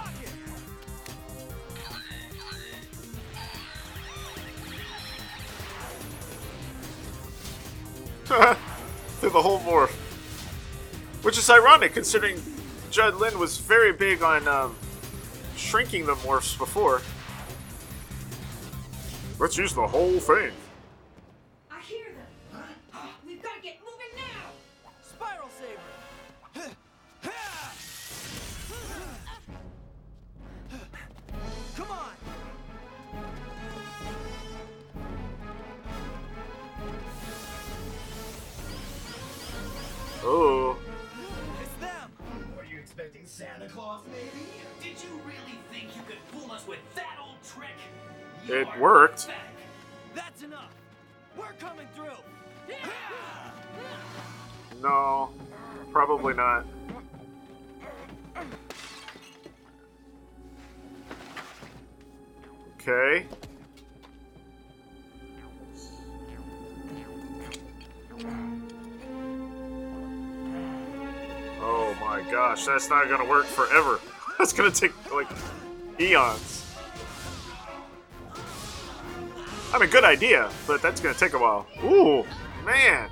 Through 9.19 9.31
the 9.31 9.43
whole 9.43 9.59
morph. 9.59 9.91
Which 11.25 11.37
is 11.37 11.51
ironic 11.51 11.95
considering 11.95 12.41
Judd 12.93 13.17
Lynn 13.17 13.41
was 13.41 13.59
very 13.59 13.93
big 13.93 14.23
on 14.23 14.47
um, 14.47 14.77
shrinking 15.57 16.07
the 16.07 16.15
morphs 16.15 16.57
before. 16.57 17.03
Let's 19.41 19.57
use 19.57 19.73
the 19.73 19.87
whole 19.87 20.19
thing. 20.19 20.53
Expecting 42.99 43.27
Santa 43.27 43.69
Claus, 43.69 44.03
maybe? 44.11 44.45
Did 44.83 45.01
you 45.03 45.21
really 45.25 45.59
think 45.71 45.95
you 45.95 46.03
could 46.03 46.19
fool 46.33 46.51
us 46.51 46.67
with 46.67 46.81
that 46.97 47.17
old 47.21 47.37
trick? 47.45 47.69
It 48.49 48.67
worked. 48.81 49.29
That's 50.17 50.43
enough! 50.43 50.75
We're 51.37 51.53
coming 51.61 51.87
through! 51.95 52.07
No, 54.83 55.31
probably 55.93 56.35
not. 56.35 56.67
Okay. 62.81 63.27
My 72.09 72.23
gosh, 72.31 72.65
that's 72.65 72.89
not 72.89 73.07
gonna 73.09 73.29
work 73.29 73.45
forever. 73.45 74.01
That's 74.39 74.53
gonna 74.53 74.71
take 74.71 74.93
like 75.13 75.29
eons. 76.01 76.75
I 79.75 79.79
mean, 79.79 79.91
good 79.91 80.05
idea, 80.05 80.49
but 80.65 80.81
that's 80.81 81.01
gonna 81.01 81.13
take 81.13 81.33
a 81.33 81.39
while. 81.39 81.67
Ooh, 81.83 82.25
man. 82.65 83.11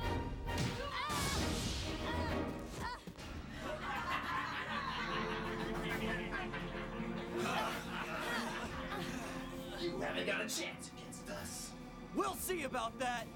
You 9.80 10.00
haven't 10.00 10.26
got 10.26 10.40
a 10.40 10.44
chance 10.44 10.90
against 10.96 11.28
us. 11.28 11.72
We'll 12.14 12.37
see 12.37 12.62
about 12.62 12.96
that! 13.00 13.26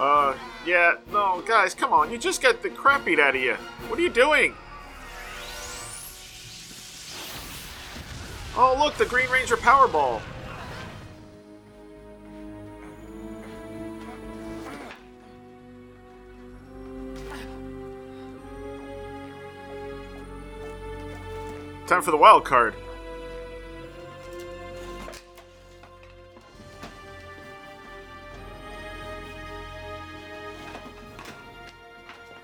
Uh, 0.00 0.34
yeah, 0.66 0.94
no, 1.12 1.42
guys, 1.46 1.74
come 1.74 1.92
on. 1.92 2.10
You 2.10 2.16
just 2.16 2.40
got 2.40 2.62
the 2.62 2.70
crap 2.70 3.04
beat 3.04 3.20
out 3.20 3.36
of 3.36 3.42
you. 3.42 3.52
What 3.88 3.98
are 3.98 4.02
you 4.02 4.08
doing? 4.08 4.54
Oh, 8.56 8.74
look, 8.78 8.94
the 8.94 9.04
Green 9.04 9.28
Ranger 9.28 9.58
Powerball. 9.58 10.22
Time 21.86 22.00
for 22.00 22.10
the 22.10 22.16
wild 22.16 22.46
card. 22.46 22.74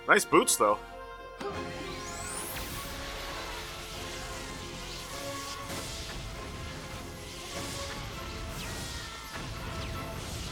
Nice 0.09 0.25
boots, 0.25 0.57
though. 0.57 0.79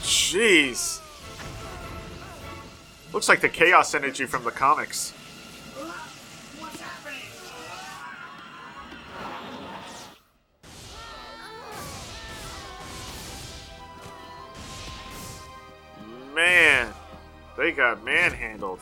Jeez. 0.03 1.01
Looks 3.13 3.29
like 3.29 3.41
the 3.41 3.49
chaos 3.49 3.95
energy 3.95 4.27
from 4.27 4.43
the 4.43 4.51
comics. 4.51 5.15
Man, 16.35 16.93
they 17.57 17.71
got 17.71 18.05
manhandled. 18.05 18.81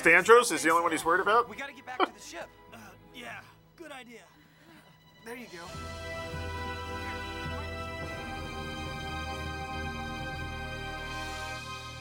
Just 0.00 0.08
Andros 0.08 0.50
is 0.50 0.62
the 0.62 0.70
only 0.70 0.82
one 0.82 0.92
he's 0.92 1.04
worried 1.04 1.20
about? 1.20 1.46
We 1.46 1.56
gotta 1.56 1.74
get 1.74 1.84
back 1.84 1.98
to 1.98 2.06
the 2.06 2.22
ship. 2.22 2.48
Uh, 2.72 2.78
yeah, 3.14 3.40
good 3.76 3.92
idea. 3.92 4.20
There 5.26 5.36
you 5.36 5.44
go. 5.52 5.58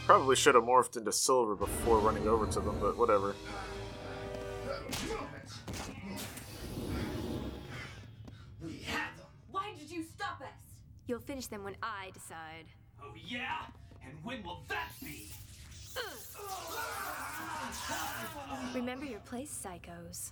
Probably 0.06 0.38
should 0.38 0.56
have 0.56 0.64
morphed 0.64 0.96
into 0.96 1.12
silver 1.12 1.56
before 1.56 2.00
running 2.00 2.26
over 2.30 2.46
to 2.48 2.62
them, 2.62 2.78
but 2.80 2.96
whatever. 2.98 3.36
We 8.62 8.78
had 8.84 9.18
them. 9.18 9.26
Why 9.52 9.74
did 9.78 9.92
you 9.92 10.04
stop 10.04 10.40
us? 10.40 10.48
You'll 11.06 11.20
finish 11.20 11.48
them 11.48 11.66
when 11.66 11.76
I 11.84 12.12
decide. 12.14 12.68
Oh 13.04 13.12
yeah? 13.28 13.66
And 14.06 14.14
when 14.24 14.42
will 14.44 14.64
that 14.70 14.92
be? 15.04 15.28
Remember 18.74 19.06
your 19.06 19.20
place, 19.22 19.52
psychos. 19.66 20.32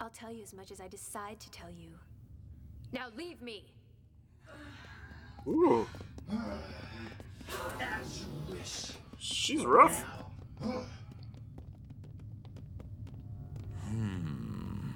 I'll 0.00 0.10
tell 0.10 0.32
you 0.32 0.42
as 0.42 0.52
much 0.52 0.70
as 0.70 0.80
I 0.80 0.88
decide 0.88 1.40
to 1.40 1.50
tell 1.50 1.70
you. 1.70 1.90
Now 2.92 3.06
leave 3.16 3.40
me! 3.42 3.64
Ooh, 5.46 5.86
As 7.80 8.20
you 8.20 8.54
wish. 8.54 8.92
she's 9.18 9.64
rough. 9.64 10.04
Hmm. 13.88 14.90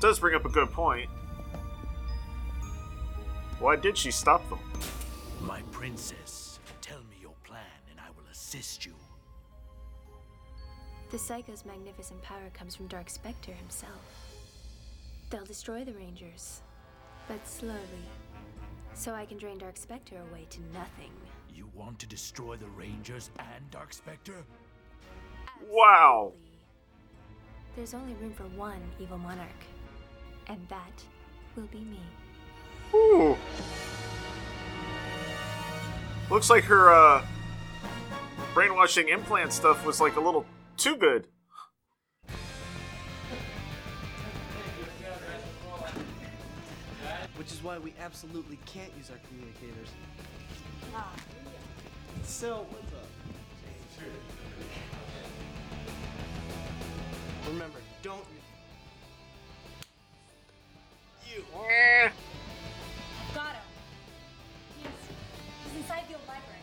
Does 0.00 0.18
bring 0.18 0.34
up 0.34 0.44
a 0.44 0.48
good 0.48 0.70
point. 0.70 1.08
Why 3.60 3.76
did 3.76 3.96
she 3.96 4.10
stop 4.10 4.46
them? 4.50 4.58
My 5.40 5.62
princess, 5.70 6.58
tell 6.80 6.98
me 7.10 7.16
your 7.20 7.34
plan 7.44 7.62
and 7.90 7.98
I 8.00 8.10
will 8.16 8.26
assist 8.30 8.84
you. 8.84 8.92
The 11.14 11.20
Psycho's 11.20 11.64
magnificent 11.64 12.20
power 12.22 12.50
comes 12.54 12.74
from 12.74 12.88
Dark 12.88 13.08
Spectre 13.08 13.52
himself. 13.52 14.00
They'll 15.30 15.44
destroy 15.44 15.84
the 15.84 15.92
Rangers, 15.92 16.60
but 17.28 17.46
slowly, 17.46 17.78
so 18.94 19.14
I 19.14 19.24
can 19.24 19.38
drain 19.38 19.58
Dark 19.58 19.76
Spectre 19.76 20.16
away 20.28 20.48
to 20.50 20.60
nothing. 20.72 21.12
You 21.54 21.70
want 21.72 22.00
to 22.00 22.08
destroy 22.08 22.56
the 22.56 22.66
Rangers 22.66 23.30
and 23.38 23.70
Dark 23.70 23.92
Spectre? 23.92 24.44
Wow. 25.70 26.32
There's 27.76 27.94
only 27.94 28.14
room 28.14 28.32
for 28.32 28.48
one 28.58 28.82
evil 28.98 29.18
monarch, 29.18 29.46
and 30.48 30.66
that 30.68 31.04
will 31.54 31.68
be 31.68 31.84
me. 31.84 32.00
Ooh. 32.92 33.36
Looks 36.28 36.50
like 36.50 36.64
her 36.64 36.92
uh, 36.92 37.24
brainwashing 38.52 39.10
implant 39.10 39.52
stuff 39.52 39.86
was 39.86 40.00
like 40.00 40.16
a 40.16 40.20
little 40.20 40.44
too 40.76 40.96
good. 40.96 41.26
Which 47.36 47.52
is 47.52 47.62
why 47.62 47.78
we 47.78 47.92
absolutely 48.00 48.58
can't 48.64 48.90
use 48.96 49.10
our 49.10 49.18
communicators. 49.28 49.88
So, 52.22 52.66
what's 52.70 52.92
up? 52.94 53.08
Remember, 57.48 57.78
don't. 58.02 58.24
You. 61.28 61.44
Got 63.34 63.52
him. 63.52 63.62
He's, 64.78 64.88
he's 65.64 65.76
inside 65.82 66.04
the 66.08 66.14
old 66.14 66.26
library. 66.28 66.62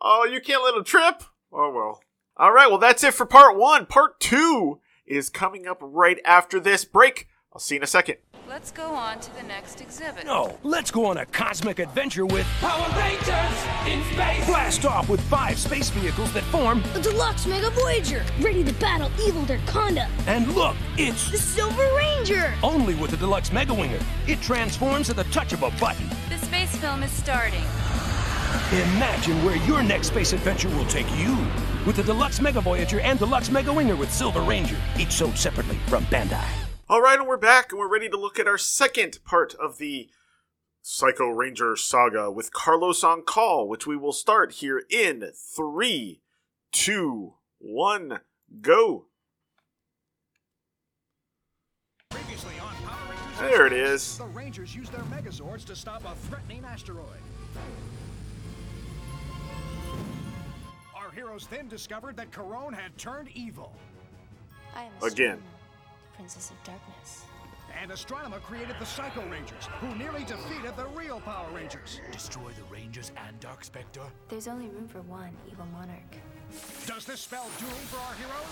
Oh, 0.00 0.24
you 0.24 0.40
can't 0.40 0.62
let 0.64 0.74
him 0.74 0.84
trip? 0.84 1.22
Oh 1.56 1.70
well. 1.70 2.00
All 2.36 2.52
right, 2.52 2.68
well 2.68 2.78
that's 2.78 3.02
it 3.02 3.14
for 3.14 3.24
part 3.24 3.56
1. 3.56 3.86
Part 3.86 4.20
2 4.20 4.78
is 5.06 5.30
coming 5.30 5.66
up 5.66 5.78
right 5.80 6.18
after 6.24 6.60
this 6.60 6.84
break. 6.84 7.28
I'll 7.52 7.60
see 7.60 7.76
you 7.76 7.80
in 7.80 7.84
a 7.84 7.86
second. 7.86 8.16
Let's 8.46 8.70
go 8.70 8.94
on 8.94 9.18
to 9.18 9.34
the 9.34 9.42
next 9.42 9.80
exhibit. 9.80 10.24
No, 10.26 10.56
let's 10.62 10.90
go 10.90 11.06
on 11.06 11.16
a 11.16 11.26
cosmic 11.26 11.78
adventure 11.80 12.24
with 12.26 12.46
Power 12.60 12.86
Rangers 12.96 13.64
in 13.88 14.04
space! 14.12 14.46
Blast 14.46 14.84
off 14.84 15.08
with 15.08 15.20
five 15.22 15.58
space 15.58 15.90
vehicles 15.90 16.32
that 16.34 16.44
form. 16.44 16.82
The 16.92 17.00
Deluxe 17.00 17.46
Mega 17.46 17.70
Voyager, 17.70 18.24
ready 18.40 18.62
to 18.62 18.72
battle 18.74 19.10
evil 19.26 19.42
Darkonda. 19.42 20.08
And 20.28 20.52
look, 20.54 20.76
it's 20.96 21.28
The 21.30 21.38
Silver 21.38 21.88
Ranger. 21.96 22.52
only 22.62 22.94
with 22.94 23.10
the 23.10 23.16
Deluxe 23.16 23.50
Mega 23.50 23.74
Winger. 23.74 23.98
It 24.28 24.40
transforms 24.42 25.10
at 25.10 25.16
the 25.16 25.24
touch 25.24 25.52
of 25.52 25.64
a 25.64 25.70
button. 25.80 26.08
The 26.28 26.38
space 26.38 26.76
film 26.76 27.02
is 27.02 27.10
starting. 27.10 27.64
Imagine 28.72 29.44
where 29.44 29.56
your 29.66 29.82
next 29.82 30.08
space 30.08 30.32
adventure 30.32 30.68
will 30.70 30.86
take 30.86 31.10
you. 31.16 31.36
With 31.86 31.96
the 31.96 32.02
Deluxe 32.02 32.40
Mega 32.40 32.60
Voyager 32.60 33.00
and 33.00 33.18
Deluxe 33.18 33.50
Mega 33.50 33.72
Winger 33.72 33.96
with 33.96 34.12
Silver 34.12 34.40
Ranger, 34.40 34.76
each 34.98 35.12
sold 35.12 35.36
separately 35.36 35.76
from 35.86 36.04
Bandai. 36.06 36.44
All 36.88 37.00
right, 37.00 37.18
and 37.18 37.28
we're 37.28 37.36
back, 37.36 37.72
and 37.72 37.78
we're 37.78 37.92
ready 37.92 38.08
to 38.08 38.16
look 38.16 38.38
at 38.38 38.46
our 38.46 38.58
second 38.58 39.18
part 39.24 39.54
of 39.54 39.78
the 39.78 40.08
Psycho 40.82 41.28
Ranger 41.28 41.74
saga 41.74 42.30
with 42.30 42.52
Carlos 42.52 43.02
on 43.02 43.22
call, 43.22 43.68
which 43.68 43.86
we 43.86 43.96
will 43.96 44.12
start 44.12 44.52
here 44.52 44.82
in 44.88 45.32
three, 45.34 46.20
two, 46.70 47.34
one, 47.58 48.20
go. 48.60 49.06
There 53.40 53.66
it 53.66 53.72
is. 53.72 54.18
The 54.18 54.24
Rangers 54.26 54.74
use 54.74 54.88
their 54.90 55.00
Megazords 55.02 55.64
to 55.66 55.76
stop 55.76 56.04
a 56.04 56.14
threatening 56.28 56.64
asteroid. 56.64 57.18
Heroes 61.16 61.46
then 61.46 61.66
discovered 61.66 62.14
that 62.18 62.30
Karone 62.30 62.74
had 62.74 62.96
turned 62.98 63.30
evil. 63.34 63.72
I 64.74 64.82
am 64.82 64.92
Again. 65.02 65.38
Astronema, 65.38 66.14
Princess 66.14 66.50
of 66.50 66.62
Darkness. 66.62 67.24
And 67.80 67.90
Astronema 67.90 68.42
created 68.42 68.76
the 68.78 68.84
Psycho 68.84 69.26
Rangers, 69.30 69.64
who 69.80 69.94
nearly 69.96 70.24
defeated 70.24 70.76
the 70.76 70.84
real 70.94 71.20
Power 71.20 71.48
Rangers. 71.54 72.02
Destroy 72.12 72.50
the 72.50 72.70
Rangers 72.70 73.12
and 73.26 73.40
Dark 73.40 73.64
Spectre? 73.64 74.02
There's 74.28 74.46
only 74.46 74.68
room 74.68 74.88
for 74.88 75.00
one 75.02 75.30
evil 75.50 75.64
monarch. 75.72 76.16
Does 76.86 77.06
this 77.06 77.22
spell 77.22 77.48
doom 77.58 77.70
for 77.70 77.96
our 77.96 78.14
heroes? 78.14 78.44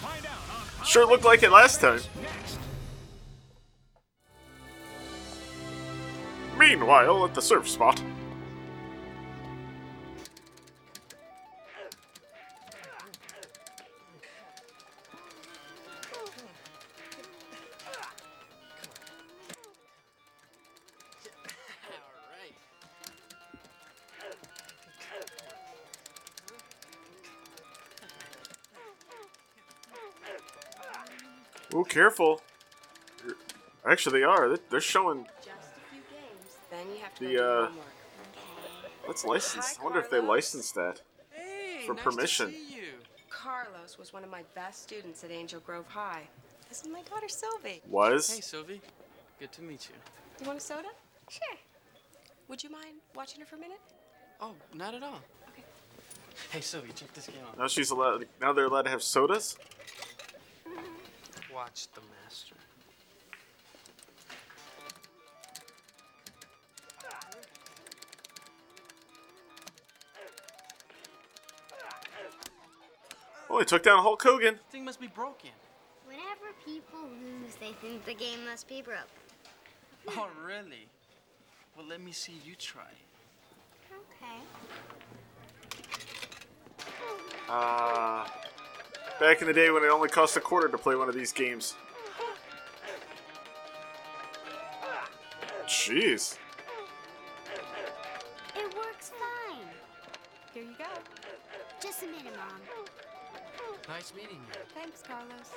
Find 0.00 0.24
out 0.24 0.38
on 0.56 0.66
Power 0.76 0.86
Sure 0.86 1.06
looked 1.06 1.24
like 1.24 1.42
it 1.42 1.50
last 1.50 1.80
time. 1.80 2.00
Next. 2.22 2.58
Meanwhile, 6.56 7.24
at 7.24 7.34
the 7.34 7.42
surf 7.42 7.68
spot. 7.68 8.00
Careful. 31.94 32.40
Actually, 33.86 34.20
they 34.20 34.24
are. 34.24 34.48
They- 34.48 34.62
They're 34.70 34.80
showing 34.80 35.26
Then 36.70 36.90
you 36.90 36.98
have 37.02 37.14
to 37.14 37.24
the, 37.24 37.44
uh. 37.46 37.70
Let's 39.06 39.24
license. 39.24 39.78
I 39.78 39.84
wonder 39.84 40.00
if 40.00 40.10
they 40.10 40.18
licensed 40.20 40.74
that 40.74 41.02
Hey, 41.30 41.84
for 41.86 41.94
nice 41.94 42.02
permission. 42.02 42.46
To 42.46 42.52
see 42.52 42.74
you. 42.76 42.82
Carlos 43.30 43.98
was 43.98 44.12
one 44.12 44.24
of 44.24 44.30
my 44.30 44.42
best 44.54 44.82
students 44.82 45.22
at 45.22 45.30
Angel 45.30 45.60
Grove 45.60 45.86
High. 45.86 46.26
This 46.68 46.80
is 46.80 46.88
my 46.88 47.02
daughter 47.02 47.28
Sylvie. 47.28 47.82
Was? 47.88 48.34
Hey, 48.34 48.40
Sylvie. 48.40 48.80
Good 49.38 49.52
to 49.52 49.62
meet 49.62 49.88
you. 49.88 49.94
Do 50.38 50.44
you 50.44 50.46
want 50.48 50.58
a 50.58 50.62
soda? 50.62 50.88
Sure. 51.28 51.56
Would 52.48 52.64
you 52.64 52.70
mind 52.70 52.96
watching 53.14 53.40
her 53.40 53.46
for 53.46 53.56
a 53.56 53.60
minute? 53.60 53.80
Oh, 54.40 54.54
not 54.74 54.94
at 54.94 55.02
all. 55.02 55.20
Okay. 55.50 55.62
Hey, 56.50 56.60
Sylvie, 56.60 56.90
check 56.94 57.12
this 57.12 57.26
game 57.26 57.36
out. 57.48 57.58
Now 57.58 57.68
she's 57.68 57.90
allowed. 57.90 58.26
Now 58.40 58.52
they're 58.52 58.66
allowed 58.66 58.82
to 58.82 58.90
have 58.90 59.02
sodas. 59.02 59.56
Watch 61.54 61.86
the 61.94 62.00
master. 62.24 62.56
Oh, 73.48 73.60
he 73.60 73.64
took 73.64 73.84
down 73.84 74.02
Hulk 74.02 74.20
Hogan. 74.20 74.58
Thing 74.70 74.84
must 74.84 75.00
be 75.00 75.06
broken. 75.06 75.50
Whenever 76.06 76.52
people 76.64 76.98
lose, 77.22 77.54
they 77.60 77.72
think 77.80 78.04
the 78.04 78.14
game 78.14 78.44
must 78.46 78.66
be 78.68 78.82
broke. 78.82 78.98
Oh, 80.18 80.28
really? 80.46 80.86
Well, 81.74 81.86
let 81.86 81.98
me 82.02 82.12
see 82.12 82.34
you 82.44 82.54
try. 82.56 82.82
Okay. 83.90 84.38
Uh, 87.48 88.26
back 89.20 89.40
in 89.40 89.46
the 89.46 89.52
day 89.52 89.70
when 89.70 89.82
it 89.84 89.88
only 89.88 90.08
cost 90.08 90.36
a 90.36 90.40
quarter 90.40 90.68
to 90.68 90.78
play 90.78 90.96
one 90.96 91.08
of 91.08 91.14
these 91.14 91.32
games. 91.32 91.74
Jeez. 95.66 96.38
It 98.56 98.76
works 98.76 99.10
fine. 99.10 99.58
Here 100.52 100.62
you 100.62 100.74
go. 100.78 100.84
Just 101.80 102.02
a 102.02 102.06
minute, 102.06 102.36
Mom. 102.36 102.60
Nice 103.88 104.12
meeting 104.14 104.40
you. 104.48 104.60
Thanks, 104.74 105.02
Carlos. 105.06 105.50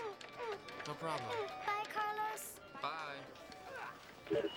No 0.87 0.93
problem. 0.93 1.29
Bye, 1.65 1.85
Carlos. 1.93 2.53
Bye. 2.81 4.49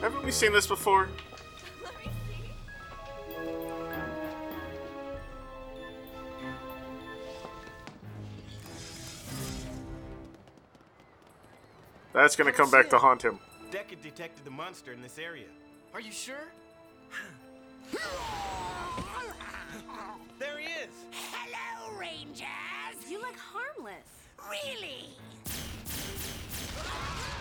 Haven't 0.02 0.24
we 0.24 0.30
seen 0.30 0.54
this 0.54 0.68
before? 0.68 1.10
That's 12.14 12.36
gonna 12.36 12.52
come 12.52 12.70
back 12.70 12.88
to 12.92 13.00
haunt 13.00 13.24
him. 13.24 13.40
DECA 13.72 14.00
detected 14.00 14.46
the 14.46 14.52
monster 14.52 14.94
in 14.94 15.02
this 15.02 15.18
area. 15.18 15.48
Are 15.96 16.02
you 16.02 16.12
sure? 16.12 16.36
There 20.38 20.60
he 20.60 20.66
is! 20.66 20.94
Hello, 21.32 21.98
Rangers! 21.98 23.10
You 23.10 23.20
look 23.22 23.38
harmless. 23.38 24.06
Really? 24.52 25.18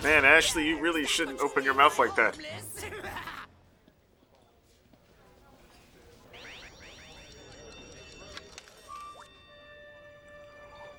Man, 0.03 0.25
Ashley, 0.25 0.69
you 0.69 0.79
really 0.79 1.05
shouldn't 1.05 1.41
open 1.41 1.65
your 1.65 1.75
mouth 1.75 1.99
like 1.99 2.15
that. 2.17 2.37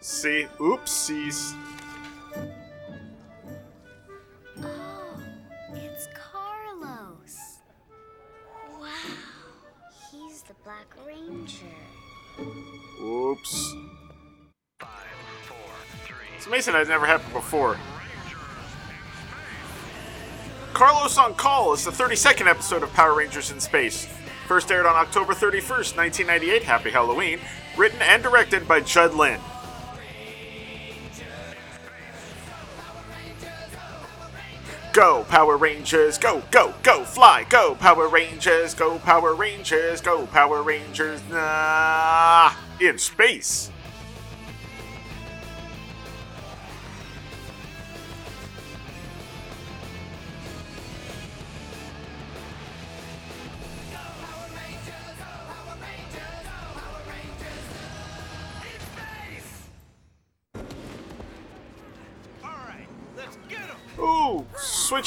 See? 0.01 0.47
Oopsies. 0.59 1.55
Oh, 4.63 5.21
it's 5.73 6.07
Carlos. 6.13 7.59
Wow, 8.79 8.89
he's 10.11 10.41
the 10.43 10.55
Black 10.63 10.87
Ranger. 11.05 11.65
Oops. 13.01 13.75
It's 16.35 16.47
amazing 16.47 16.73
that 16.73 16.87
never 16.87 17.05
happened 17.05 17.33
before. 17.33 17.77
Carlos 20.77 21.17
on 21.17 21.33
Call 21.33 21.73
is 21.73 21.83
the 21.83 21.89
32nd 21.89 22.45
episode 22.45 22.83
of 22.83 22.93
Power 22.93 23.15
Rangers 23.15 23.49
in 23.49 23.59
Space. 23.59 24.07
First 24.47 24.71
aired 24.71 24.85
on 24.85 24.95
October 24.95 25.33
31st, 25.33 25.97
1998. 25.97 26.61
Happy 26.61 26.91
Halloween. 26.91 27.39
Written 27.75 27.99
and 28.03 28.21
directed 28.21 28.67
by 28.67 28.81
Judd 28.81 29.15
Lynn. 29.15 29.39
Go, 34.93 35.25
Power 35.27 35.57
Rangers, 35.57 36.19
go, 36.19 36.43
go, 36.51 36.75
go, 36.83 37.03
fly, 37.03 37.43
go, 37.49 37.73
Power 37.73 38.07
Rangers, 38.07 38.75
go, 38.75 38.99
Power 38.99 39.33
Rangers, 39.33 39.99
go, 39.99 40.27
Power 40.27 40.61
Rangers, 40.61 41.21
nah, 41.31 42.53
in 42.79 42.99
space. 42.99 43.71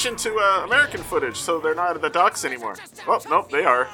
Switch 0.01 0.11
into 0.11 0.39
uh, 0.39 0.65
American 0.65 1.03
footage 1.03 1.37
so 1.37 1.59
they're 1.59 1.75
not 1.75 1.95
at 1.95 2.03
the 2.03 2.09
docks 2.09 2.45
anymore. 2.45 2.77
Oh, 3.07 3.21
nope, 3.29 3.51
they 3.51 3.65
are. 3.65 3.85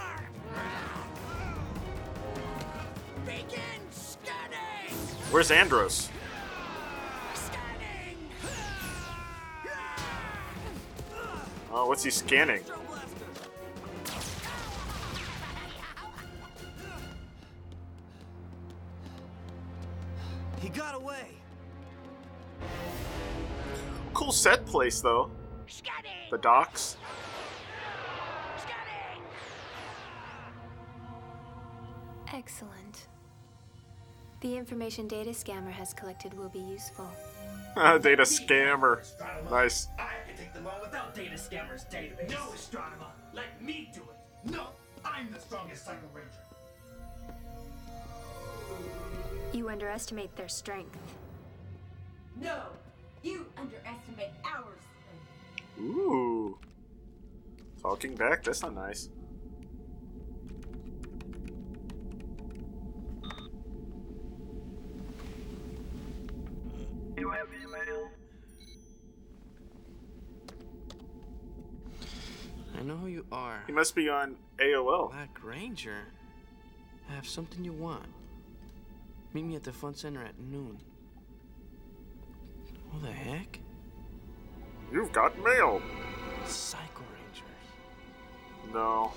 Where's 5.30 5.50
Andros? 5.50 6.08
Oh, 11.72 11.86
what's 11.88 12.04
he 12.04 12.10
scanning? 12.10 12.62
He 20.60 20.68
got 20.68 20.94
away. 20.94 21.26
Cool 24.14 24.32
set 24.32 24.64
place, 24.64 25.00
though. 25.00 25.30
The 26.30 26.38
docks. 26.38 26.96
Excellent. 32.32 33.06
The 34.40 34.56
information 34.56 35.08
Data 35.08 35.30
Scammer 35.30 35.70
has 35.70 35.94
collected 35.94 36.34
will 36.34 36.48
be 36.48 36.58
useful. 36.58 37.10
Data 37.76 38.22
scammer. 38.22 39.02
Nice. 39.50 39.88
I 39.98 40.10
can 40.26 40.36
take 40.36 40.52
them 40.52 40.66
on 40.66 40.80
without 40.82 41.14
Data 41.14 41.34
Scammer's 41.36 41.84
database. 41.84 42.30
No, 42.30 42.36
Astronema. 42.36 43.10
Let 43.32 43.62
me 43.62 43.90
do 43.94 44.00
it. 44.02 44.50
No, 44.50 44.68
I'm 45.04 45.30
the 45.32 45.40
strongest 45.40 45.84
Psycho 45.84 45.98
Ranger. 46.12 46.30
You 49.52 49.68
underestimate 49.68 50.34
their 50.36 50.48
strength. 50.48 50.98
No, 52.40 52.64
Ooh. 55.78 56.58
Talking 57.82 58.14
back, 58.14 58.42
that's 58.42 58.62
not 58.62 58.74
nice. 58.74 59.08
You 67.16 67.30
have 67.30 67.48
email. 67.62 68.10
I 72.78 72.82
know 72.82 72.96
who 72.96 73.06
you 73.06 73.24
are. 73.32 73.62
He 73.66 73.72
must 73.72 73.94
be 73.94 74.08
on 74.08 74.36
AOL. 74.58 75.10
Black 75.10 75.38
Ranger. 75.42 76.02
I 77.08 77.14
have 77.14 77.26
something 77.26 77.64
you 77.64 77.72
want. 77.72 78.06
Meet 79.32 79.44
me 79.44 79.56
at 79.56 79.62
the 79.62 79.72
Fun 79.72 79.94
Center 79.94 80.24
at 80.24 80.38
noon. 80.38 80.78
What 82.90 83.02
the 83.02 83.12
heck? 83.12 83.60
You've 84.92 85.12
got 85.12 85.36
mail. 85.42 85.82
Psycho 86.46 87.02
Rangers. 87.12 88.72
No. 88.72 89.12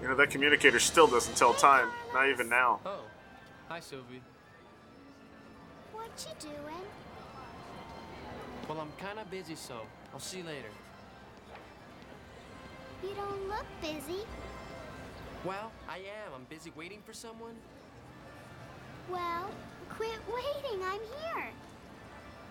You 0.00 0.08
know, 0.08 0.14
that 0.14 0.30
communicator 0.30 0.78
still 0.78 1.06
doesn't 1.06 1.36
tell 1.36 1.54
time. 1.54 1.88
Not 2.12 2.28
even 2.28 2.48
now. 2.48 2.80
Oh, 2.84 3.00
hi, 3.68 3.80
Sylvie. 3.80 4.22
What 5.92 6.26
you 6.26 6.50
doing? 6.50 6.84
I'm 8.88 9.06
kind 9.06 9.18
of 9.18 9.30
busy, 9.30 9.54
so 9.54 9.74
I'll 10.12 10.20
see 10.20 10.38
you 10.38 10.44
later. 10.44 10.68
You 13.02 13.10
don't 13.14 13.48
look 13.48 13.66
busy. 13.80 14.22
Well, 15.44 15.70
I 15.88 15.98
am. 15.98 16.32
I'm 16.34 16.44
busy 16.48 16.72
waiting 16.74 17.00
for 17.04 17.12
someone. 17.12 17.54
Well, 19.10 19.50
quit 19.90 20.18
waiting. 20.26 20.80
I'm 20.82 21.00
here. 21.00 21.48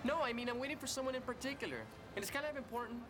No, 0.04 0.20
I 0.22 0.32
mean, 0.32 0.48
I'm 0.48 0.58
waiting 0.58 0.78
for 0.78 0.86
someone 0.86 1.14
in 1.14 1.22
particular. 1.22 1.78
And 2.14 2.22
it's 2.22 2.30
kind 2.30 2.46
of 2.46 2.56
important. 2.56 3.00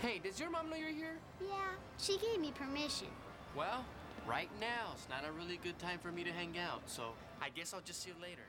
Hey, 0.00 0.20
does 0.22 0.40
your 0.40 0.50
mom 0.50 0.70
know 0.70 0.76
you're 0.76 0.88
here? 0.88 1.18
Yeah, 1.40 1.68
she 1.98 2.16
gave 2.18 2.40
me 2.40 2.52
permission. 2.52 3.08
Well, 3.54 3.84
right 4.26 4.48
now, 4.58 4.92
it's 4.94 5.06
not 5.10 5.28
a 5.28 5.32
really 5.32 5.58
good 5.62 5.78
time 5.78 5.98
for 5.98 6.10
me 6.10 6.24
to 6.24 6.32
hang 6.32 6.56
out, 6.58 6.80
so 6.86 7.12
I 7.42 7.50
guess 7.50 7.74
I'll 7.74 7.82
just 7.82 8.02
see 8.02 8.10
you 8.10 8.16
later. 8.22 8.42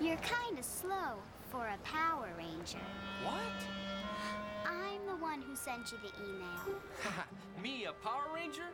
You're 0.00 0.16
kind 0.18 0.56
of 0.56 0.64
slow 0.64 1.18
for 1.50 1.66
a 1.66 1.76
Power 1.82 2.28
Ranger. 2.38 2.78
What? 3.24 3.34
I'm 4.64 5.04
the 5.06 5.16
one 5.20 5.42
who 5.42 5.56
sent 5.56 5.90
you 5.90 5.98
the 6.00 6.12
email. 6.24 6.80
Me, 7.62 7.84
a 7.86 7.92
Power 7.92 8.26
Ranger? 8.32 8.70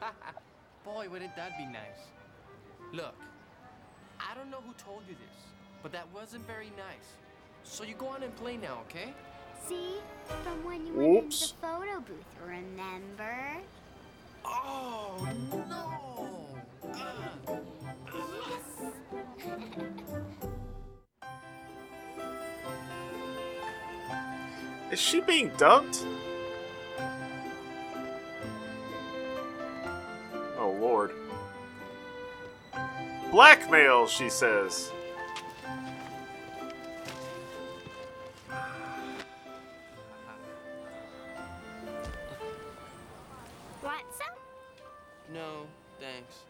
Boy, 0.84 1.08
wouldn't 1.10 1.34
that 1.34 1.58
be 1.58 1.64
nice. 1.64 2.06
Look, 2.92 3.16
I 4.20 4.36
don't 4.36 4.52
know 4.52 4.60
who 4.64 4.72
told 4.74 5.02
you 5.08 5.16
this, 5.16 5.46
but 5.82 5.90
that 5.90 6.06
wasn't 6.14 6.46
very 6.46 6.70
nice. 6.76 7.16
So 7.64 7.82
you 7.82 7.94
go 7.94 8.06
on 8.06 8.22
and 8.22 8.34
play 8.36 8.56
now, 8.56 8.78
okay? 8.88 9.12
See? 9.66 9.96
From 10.44 10.64
when 10.64 10.86
you 10.86 10.92
went 10.92 11.24
into 11.24 11.40
the 11.40 11.54
photo 11.60 11.98
booth, 12.00 12.24
remember? 12.46 13.56
Oh, 14.44 15.26
no! 15.68 16.46
Uh, 16.94 17.56
uh. 19.52 20.48
Is 24.90 24.98
she 24.98 25.20
being 25.20 25.50
dubbed? 25.58 25.98
Oh, 30.58 30.74
Lord. 30.80 31.12
Blackmail, 33.30 34.06
she 34.06 34.30
says. 34.30 34.90
Want 43.82 44.04
some? 44.16 44.26
No, 45.34 45.66
thanks. 46.00 46.44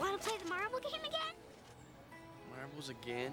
Want 0.00 0.20
to 0.20 0.28
play 0.28 0.38
the 0.42 0.48
marble 0.48 0.80
game 0.80 1.00
again? 1.06 1.45
Marbles 2.66 2.88
again? 2.88 3.32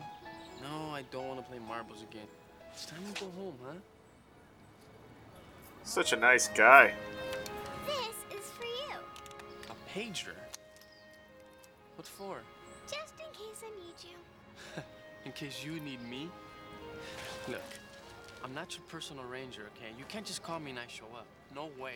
No, 0.61 0.93
I 0.93 1.03
don't 1.11 1.27
want 1.27 1.39
to 1.39 1.45
play 1.49 1.57
marbles 1.67 2.03
again. 2.03 2.27
It's 2.71 2.85
time 2.85 2.99
to 3.13 3.21
go 3.21 3.31
home, 3.31 3.55
huh? 3.65 3.73
Such 5.83 6.13
a 6.13 6.15
nice 6.15 6.49
guy. 6.49 6.93
This 7.87 8.39
is 8.39 8.47
for 8.51 8.63
you. 8.63 8.95
A 9.71 9.97
pager? 9.97 10.35
What 11.95 12.05
for? 12.05 12.41
Just 12.87 13.13
in 13.17 13.25
case 13.33 13.63
I 13.63 13.71
need 13.83 13.95
you. 14.03 14.83
In 15.25 15.31
case 15.31 15.63
you 15.63 15.79
need 15.79 16.07
me? 16.07 16.29
Look, 17.47 17.61
I'm 18.43 18.53
not 18.53 18.75
your 18.75 18.83
personal 18.87 19.23
ranger, 19.23 19.63
okay? 19.75 19.91
You 19.97 20.05
can't 20.09 20.25
just 20.25 20.43
call 20.43 20.59
me 20.59 20.71
and 20.71 20.79
I 20.79 20.83
show 20.87 21.05
up. 21.15 21.25
No 21.55 21.69
way. 21.81 21.95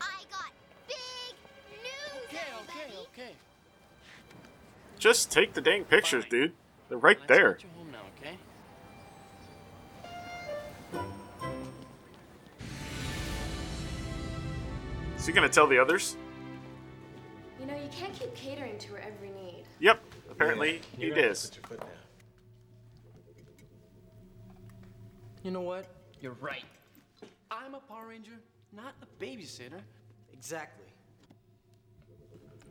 I 0.00 0.24
got 0.30 0.50
big 0.88 1.36
news, 1.70 2.26
Okay, 2.28 2.48
okay, 2.68 2.98
okay. 3.14 3.34
Just 5.02 5.32
take 5.32 5.52
the 5.52 5.60
dang 5.60 5.82
pictures, 5.82 6.24
dude. 6.30 6.52
They're 6.88 6.96
right 6.96 7.18
there. 7.26 7.54
Get 7.54 7.64
you 7.64 7.70
home 7.76 7.90
now, 7.90 8.02
okay? 8.20 8.38
Is 15.16 15.26
he 15.26 15.32
gonna 15.32 15.48
tell 15.48 15.66
the 15.66 15.76
others? 15.76 16.16
You 17.58 17.66
know, 17.66 17.74
you 17.74 17.88
can't 17.90 18.12
keep 18.12 18.32
catering 18.36 18.78
to 18.78 18.92
her 18.92 19.00
every 19.00 19.30
need. 19.30 19.64
Yep. 19.80 20.00
Apparently 20.30 20.80
he 20.96 21.06
You're 21.06 21.16
gonna 21.16 21.26
is. 21.26 21.46
Put 21.46 21.56
your 21.56 21.64
foot 21.66 21.80
down. 21.80 21.88
You 25.42 25.50
know 25.50 25.62
what? 25.62 25.86
You're 26.20 26.36
right. 26.40 26.62
I'm 27.50 27.74
a 27.74 27.80
Power 27.80 28.06
Ranger, 28.06 28.38
not 28.72 28.94
a 29.02 29.06
babysitter. 29.20 29.80
Exactly. 30.32 30.86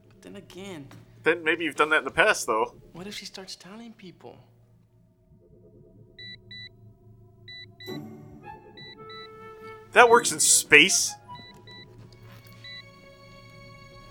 But 0.07 0.21
then 0.21 0.37
again, 0.37 0.87
Then 1.23 1.43
maybe 1.43 1.63
you've 1.63 1.75
done 1.75 1.89
that 1.89 1.99
in 1.99 2.05
the 2.05 2.11
past, 2.11 2.47
though. 2.47 2.75
what 2.93 3.05
if 3.07 3.13
she 3.15 3.25
starts 3.25 3.55
telling 3.55 3.93
people? 3.93 4.37
That 9.93 10.09
works 10.09 10.31
in 10.31 10.39
space. 10.39 11.13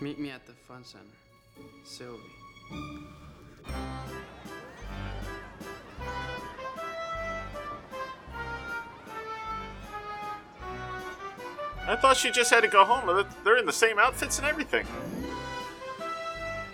Meet 0.01 0.19
me 0.19 0.31
at 0.31 0.47
the 0.47 0.53
fun 0.53 0.85
center. 0.85 1.05
Sylvie. 1.85 2.21
I 11.87 11.97
thought 11.97 12.17
she 12.17 12.31
just 12.31 12.51
had 12.51 12.61
to 12.61 12.69
go 12.69 12.85
home. 12.85 13.07
They're- 13.07 13.25
They're 13.45 13.57
in 13.57 13.67
the 13.67 13.73
same 13.73 13.99
outfits 13.99 14.39
and 14.39 14.47
everything. 14.47 14.87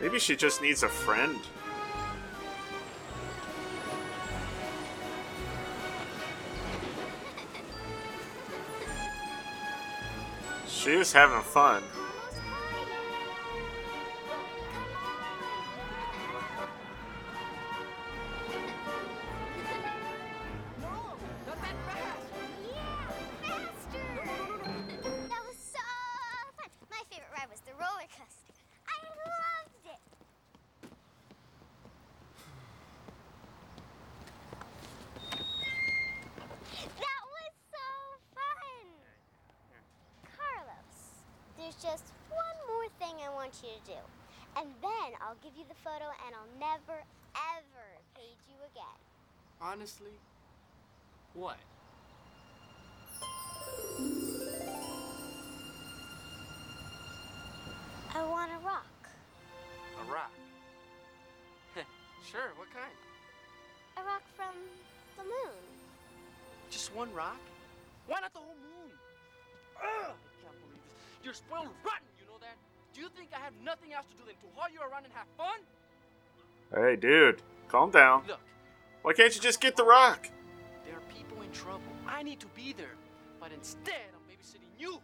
Maybe 0.01 0.19
she 0.19 0.37
just 0.37 0.61
needs 0.61 0.83
a 0.83 0.89
friend. 0.89 1.39
She 10.69 10.93
is 10.93 11.13
having 11.13 11.43
fun. 11.43 11.83
Why 68.27 68.33
the 68.35 68.45
whole 68.45 68.57
moon? 68.59 68.91
Ugh, 69.77 69.87
I 69.87 70.43
can't 70.43 70.59
believe 70.59 70.83
this. 70.83 70.99
You're 71.23 71.35
spoiled 71.35 71.69
rotten, 71.85 72.09
you 72.19 72.27
know 72.27 72.39
that? 72.41 72.57
Do 72.93 73.01
you 73.01 73.09
think 73.17 73.29
I 73.33 73.39
have 73.39 73.53
nothing 73.65 73.93
else 73.93 74.07
to 74.07 74.15
do 74.15 74.25
than 74.27 74.35
to 74.35 74.47
haul 74.57 74.67
you 74.69 74.81
around 74.81 75.05
and 75.05 75.15
have 75.15 75.29
fun? 75.39 75.61
Hey, 76.75 76.97
dude, 76.97 77.41
calm 77.69 77.93
down. 77.93 78.25
Look, 78.27 78.41
Why 79.03 79.13
can't 79.13 79.33
you 79.33 79.41
just 79.41 79.61
get 79.61 79.77
the 79.77 79.85
rock? 79.85 80.29
there 80.85 80.97
are 80.97 81.07
people 81.15 81.41
in 81.43 81.53
trouble. 81.53 81.83
I 82.09 82.25
need 82.25 82.41
to 82.41 82.49
be 82.49 82.73
there. 82.73 82.97
But 83.39 83.53
instead, 83.53 84.11
I'm 84.13 84.23
babysitting 84.27 84.75
you. 84.77 84.99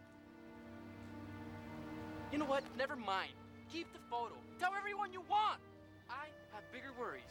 You 2.32 2.38
know 2.38 2.44
what? 2.46 2.64
Never 2.76 2.96
mind. 2.96 3.30
Keep 3.72 3.92
the 3.92 4.00
photo. 4.10 4.34
Tell 4.58 4.72
everyone 4.76 5.12
you 5.12 5.22
want. 5.30 5.60
I 6.10 6.26
have 6.52 6.64
bigger 6.72 6.90
worries. 6.98 7.22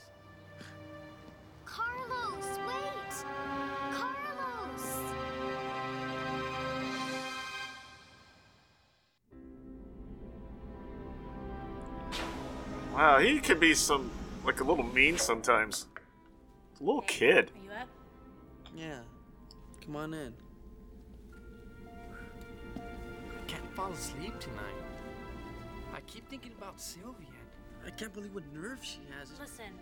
Carlos, 1.66 2.60
wait! 2.66 3.26
Carlos! 3.92 5.21
Wow, 13.02 13.18
he 13.18 13.40
can 13.40 13.58
be 13.58 13.74
some 13.74 14.12
like 14.46 14.62
a 14.62 14.64
little 14.64 14.84
mean 14.84 15.18
sometimes. 15.18 15.88
A 16.80 16.84
little 16.84 17.02
kid. 17.02 17.50
Are 17.56 17.64
you 17.64 17.72
up? 17.72 17.88
Yeah. 18.76 19.00
Come 19.84 19.96
on 19.96 20.14
in. 20.14 20.32
I 22.78 22.80
can't 23.48 23.76
fall 23.76 23.92
asleep 23.92 24.40
tonight. 24.40 24.84
I 25.96 26.02
keep 26.02 26.30
thinking 26.30 26.52
about 26.56 26.80
Sylvia. 26.80 27.26
I 27.84 27.90
can't 27.90 28.14
believe 28.14 28.36
what 28.36 28.44
nerve 28.54 28.78
she 28.84 29.00
has. 29.18 29.32
Listen, 29.40 29.74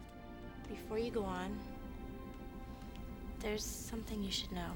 before 0.70 0.98
you 0.98 1.12
go 1.12 1.26
on, 1.26 1.60
there's 3.42 3.66
something 3.66 4.24
you 4.24 4.32
should 4.32 4.54
know. 4.54 4.72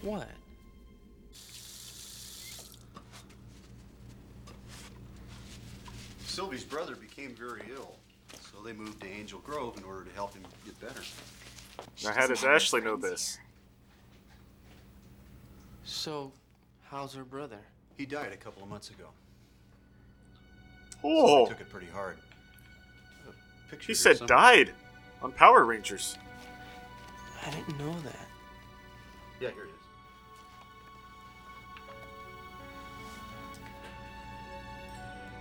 What? 0.00 0.30
Sylvie's 6.38 6.62
brother 6.62 6.94
became 6.94 7.34
very 7.34 7.62
ill, 7.74 7.96
so 8.30 8.62
they 8.62 8.72
moved 8.72 9.00
to 9.00 9.08
Angel 9.08 9.40
Grove 9.40 9.76
in 9.76 9.82
order 9.82 10.04
to 10.04 10.14
help 10.14 10.34
him 10.34 10.44
get 10.64 10.80
better. 10.80 11.00
Now, 12.04 12.12
how 12.12 12.28
does 12.28 12.44
Ashley 12.44 12.80
know 12.80 12.94
this? 12.94 13.40
So, 15.82 16.30
how's 16.84 17.12
her 17.14 17.24
brother? 17.24 17.58
He 17.96 18.06
died 18.06 18.30
a 18.32 18.36
couple 18.36 18.62
of 18.62 18.68
months 18.68 18.90
ago. 18.90 19.06
Oh. 21.02 21.26
Sylvie 21.26 21.50
took 21.50 21.60
it 21.60 21.70
pretty 21.70 21.88
hard. 21.88 22.18
Picture 23.68 23.88
He 23.88 23.94
said 23.94 24.18
somewhere. 24.18 24.38
died 24.38 24.72
on 25.20 25.32
Power 25.32 25.64
Rangers. 25.64 26.16
I 27.44 27.50
didn't 27.50 27.76
know 27.80 27.96
that. 28.02 28.28
Yeah, 29.40 29.50
here 29.50 29.64
it 29.64 29.70
is. 29.70 29.77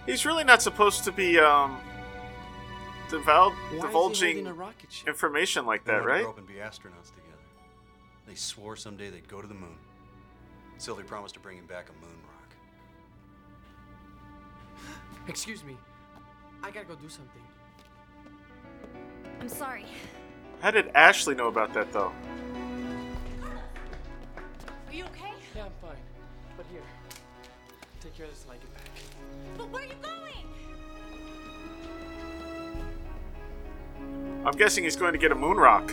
He's 0.07 0.25
really 0.25 0.43
not 0.43 0.61
supposed 0.63 1.03
to 1.03 1.11
be 1.11 1.37
um 1.37 1.79
divul- 3.09 3.51
Why 3.51 3.51
is 3.53 3.69
he 3.73 3.79
divulging 3.81 4.35
holding 4.37 4.47
a 4.47 4.53
rocket 4.53 4.91
ship? 4.91 5.07
information 5.07 5.65
like 5.67 5.83
They 5.83 5.91
that, 5.93 6.05
right? 6.05 6.21
grow 6.23 6.31
up 6.31 6.37
and 6.39 6.47
be 6.47 6.55
astronauts 6.55 7.09
together. 7.13 7.27
They 8.25 8.35
swore 8.35 8.75
someday 8.75 9.09
they'd 9.11 9.27
go 9.27 9.41
to 9.41 9.47
the 9.47 9.53
moon. 9.53 9.77
Sylvie 10.77 11.03
promised 11.03 11.33
to 11.35 11.39
bring 11.39 11.57
him 11.57 11.65
back 11.65 11.89
a 11.89 11.93
moon 11.93 12.17
rock. 12.23 12.55
Excuse 15.27 15.63
me. 15.63 15.77
I 16.63 16.71
gotta 16.71 16.85
go 16.85 16.95
do 16.95 17.09
something. 17.09 17.41
I'm 19.39 19.49
sorry. 19.49 19.85
How 20.61 20.71
did 20.71 20.87
Ashley 20.95 21.35
know 21.35 21.47
about 21.47 21.73
that 21.73 21.91
though? 21.93 22.11
Are 24.87 24.93
you 24.93 25.03
okay? 25.05 25.33
Yeah, 25.55 25.65
I'm 25.65 25.71
fine. 25.81 25.97
But 26.55 26.65
here, 26.71 26.81
take 28.01 28.15
care 28.15 28.25
of 28.25 28.31
this 28.31 28.43
till 28.43 28.51
I 28.53 28.55
get 28.55 28.73
back. 28.73 28.85
But 29.57 29.69
where 29.71 29.83
are 29.83 29.85
you 29.85 29.93
going? 30.01 30.45
I'm 34.45 34.55
guessing 34.57 34.83
he's 34.83 34.95
going 34.95 35.13
to 35.13 35.19
get 35.19 35.31
a 35.31 35.35
moon 35.35 35.57
rock. 35.57 35.91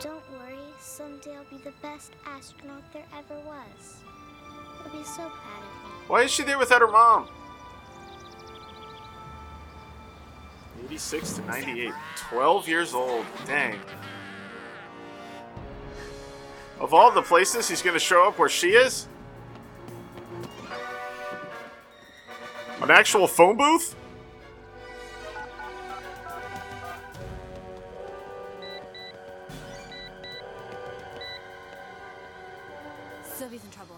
Don't 0.00 0.24
worry, 0.32 0.56
someday 0.80 1.36
I'll 1.36 1.44
be 1.44 1.62
the 1.62 1.72
best 1.82 2.12
astronaut 2.26 2.82
there 2.92 3.04
ever 3.16 3.38
was. 3.46 3.98
I'll 4.84 4.90
be 4.90 5.04
so 5.04 5.28
proud 5.28 5.62
of 5.62 5.84
me. 5.84 5.90
Why 6.08 6.22
is 6.22 6.30
she 6.30 6.42
there 6.42 6.58
without 6.58 6.80
her 6.80 6.88
mom? 6.88 7.28
96 10.90 11.34
to 11.34 11.42
98. 11.42 11.92
12 12.16 12.68
years 12.68 12.94
old. 12.94 13.24
Dang. 13.46 13.78
Of 16.80 16.92
all 16.92 17.12
the 17.12 17.22
places 17.22 17.68
he's 17.68 17.80
going 17.80 17.94
to 17.94 18.00
show 18.00 18.26
up 18.26 18.40
where 18.40 18.48
she 18.48 18.70
is? 18.70 19.06
An 22.82 22.90
actual 22.90 23.28
phone 23.28 23.56
booth? 23.56 23.94
Sylvie's 33.22 33.62
in 33.62 33.70
trouble. 33.70 33.96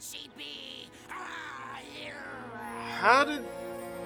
She 0.00 0.28
be? 0.36 0.88
Ah, 1.10 1.78
How 3.00 3.24
did. 3.24 3.40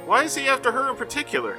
Why 0.07 0.25
is 0.25 0.35
he 0.35 0.47
after 0.49 0.73
her 0.73 0.91
in 0.91 0.97
particular? 0.97 1.57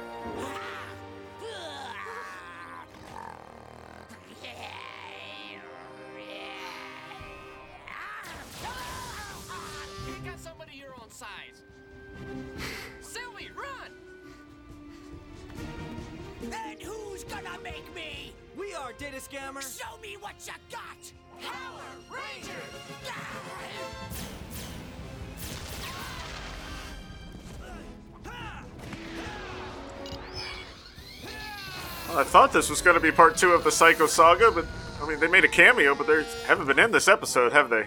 This 32.60 32.68
was 32.68 32.82
going 32.82 32.92
to 32.92 33.00
be 33.00 33.10
part 33.10 33.38
two 33.38 33.52
of 33.52 33.64
the 33.64 33.70
Psycho 33.70 34.06
Saga, 34.06 34.50
but 34.50 34.66
I 35.02 35.08
mean, 35.08 35.18
they 35.18 35.28
made 35.28 35.44
a 35.44 35.48
cameo, 35.48 35.94
but 35.94 36.06
they 36.06 36.26
haven't 36.46 36.66
been 36.66 36.78
in 36.78 36.90
this 36.90 37.08
episode, 37.08 37.52
have 37.52 37.70
they? 37.70 37.86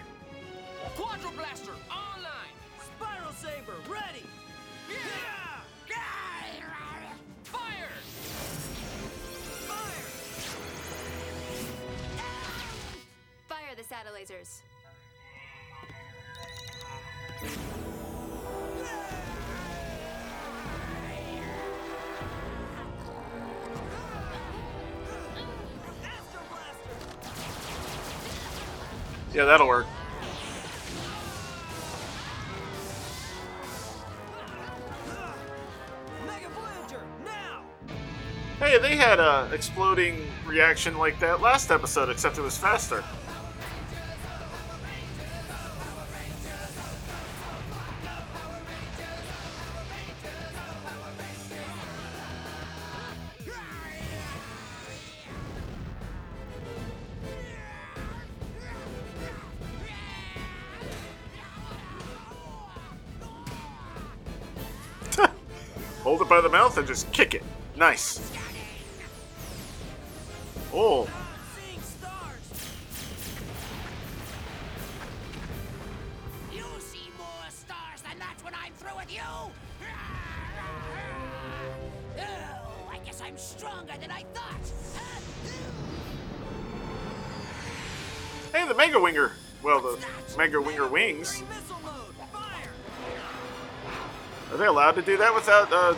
Yeah, 29.34 29.46
that'll 29.46 29.66
work. 29.66 29.86
Hey, 38.60 38.78
they 38.78 38.94
had 38.94 39.18
a 39.18 39.50
exploding 39.52 40.22
reaction 40.46 40.96
like 40.96 41.18
that 41.18 41.40
last 41.40 41.72
episode, 41.72 42.10
except 42.10 42.38
it 42.38 42.42
was 42.42 42.56
faster. 42.56 43.02
Just 66.94 67.10
kick 67.12 67.34
it. 67.34 67.42
Nice. 67.76 68.20
Oh. 70.72 71.08
You 76.52 76.62
see 76.78 77.10
more 77.18 77.48
stars 77.48 78.00
than 78.08 78.16
that 78.20 78.36
when 78.44 78.54
I'm 78.54 78.72
through 78.74 78.96
with 78.96 79.12
you. 79.12 79.18
Oh, 82.16 82.88
I 82.92 82.98
guess 83.04 83.20
I'm 83.20 83.36
stronger 83.38 83.94
than 84.00 84.12
I 84.12 84.22
thought. 84.32 84.72
Hey, 88.52 88.68
the 88.68 88.74
Mega 88.74 89.00
Winger. 89.00 89.32
Well, 89.64 89.80
the 89.80 89.98
Mega 90.38 90.62
Winger 90.62 90.86
wings. 90.86 91.42
Are 94.52 94.56
they 94.56 94.66
allowed 94.66 94.92
to 94.92 95.02
do 95.02 95.16
that 95.16 95.34
without 95.34 95.72
uh, 95.72 95.96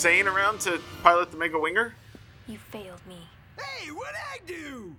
Zhane 0.00 0.24
around 0.24 0.60
to 0.60 0.80
pilot 1.02 1.30
the 1.30 1.36
Mega 1.36 1.58
Winger? 1.58 1.92
You 2.48 2.56
failed 2.56 3.06
me. 3.06 3.18
Hey, 3.58 3.90
what'd 3.90 4.14
I 4.16 4.38
do? 4.46 4.96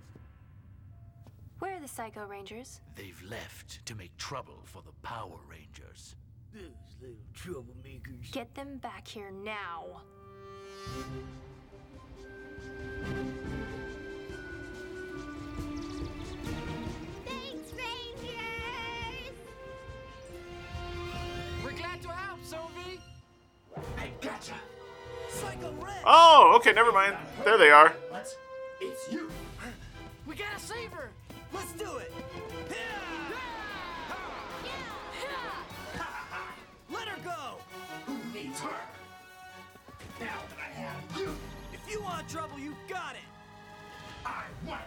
Where 1.58 1.76
are 1.76 1.80
the 1.80 1.88
Psycho 1.88 2.24
Rangers? 2.24 2.80
They've 2.94 3.20
left 3.28 3.84
to 3.86 3.96
make 3.96 4.16
trouble 4.16 4.60
for 4.62 4.80
the 4.82 4.92
Power 5.02 5.40
Rangers. 5.50 6.14
Those 6.54 6.70
little 7.00 7.16
troublemakers. 7.34 8.30
Get 8.30 8.54
them 8.54 8.76
back 8.76 9.08
here 9.08 9.32
now. 9.32 10.02
Thanks, 17.26 17.72
Rangers! 17.72 19.34
We're 21.64 21.72
glad 21.72 22.00
to 22.02 22.08
help, 22.08 22.38
Sylvie. 22.44 23.00
I 23.98 24.12
gotcha. 24.20 24.54
Psycho 25.52 25.72
Red. 25.84 26.02
Oh, 26.06 26.54
okay, 26.56 26.72
never 26.72 26.92
mind. 26.92 27.16
There 27.44 27.58
they 27.58 27.70
are. 27.70 27.90
What? 28.08 28.26
It's 28.80 29.12
you. 29.12 29.30
We 30.26 30.34
gotta 30.34 30.58
save 30.58 30.90
her. 30.92 31.10
Let's 31.52 31.72
do 31.72 31.96
it. 31.98 32.12
Let 36.90 37.08
her 37.08 37.22
go. 37.24 37.56
Who 38.06 38.18
needs 38.32 38.60
her? 38.60 38.70
Now 40.20 40.38
that 40.48 40.58
I 40.58 40.72
have 40.80 41.18
you, 41.18 41.34
If 41.72 41.90
you 41.90 42.02
want 42.02 42.28
trouble, 42.28 42.58
you 42.58 42.74
got 42.88 43.14
it. 43.14 43.28
I 44.24 44.44
want. 44.66 44.80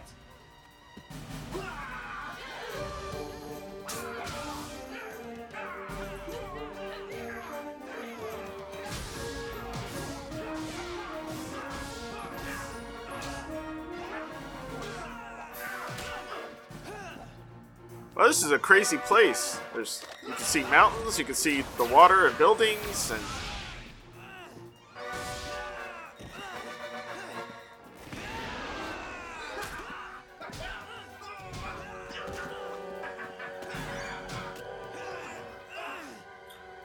Well, 18.16 18.28
this 18.28 18.42
is 18.42 18.50
a 18.50 18.58
crazy 18.58 18.96
place. 18.96 19.60
There's 19.74 20.02
you 20.26 20.32
can 20.32 20.42
see 20.42 20.62
mountains, 20.62 21.18
you 21.18 21.24
can 21.26 21.34
see 21.34 21.62
the 21.76 21.84
water 21.84 22.26
and 22.26 22.38
buildings, 22.38 23.10
and 23.10 23.20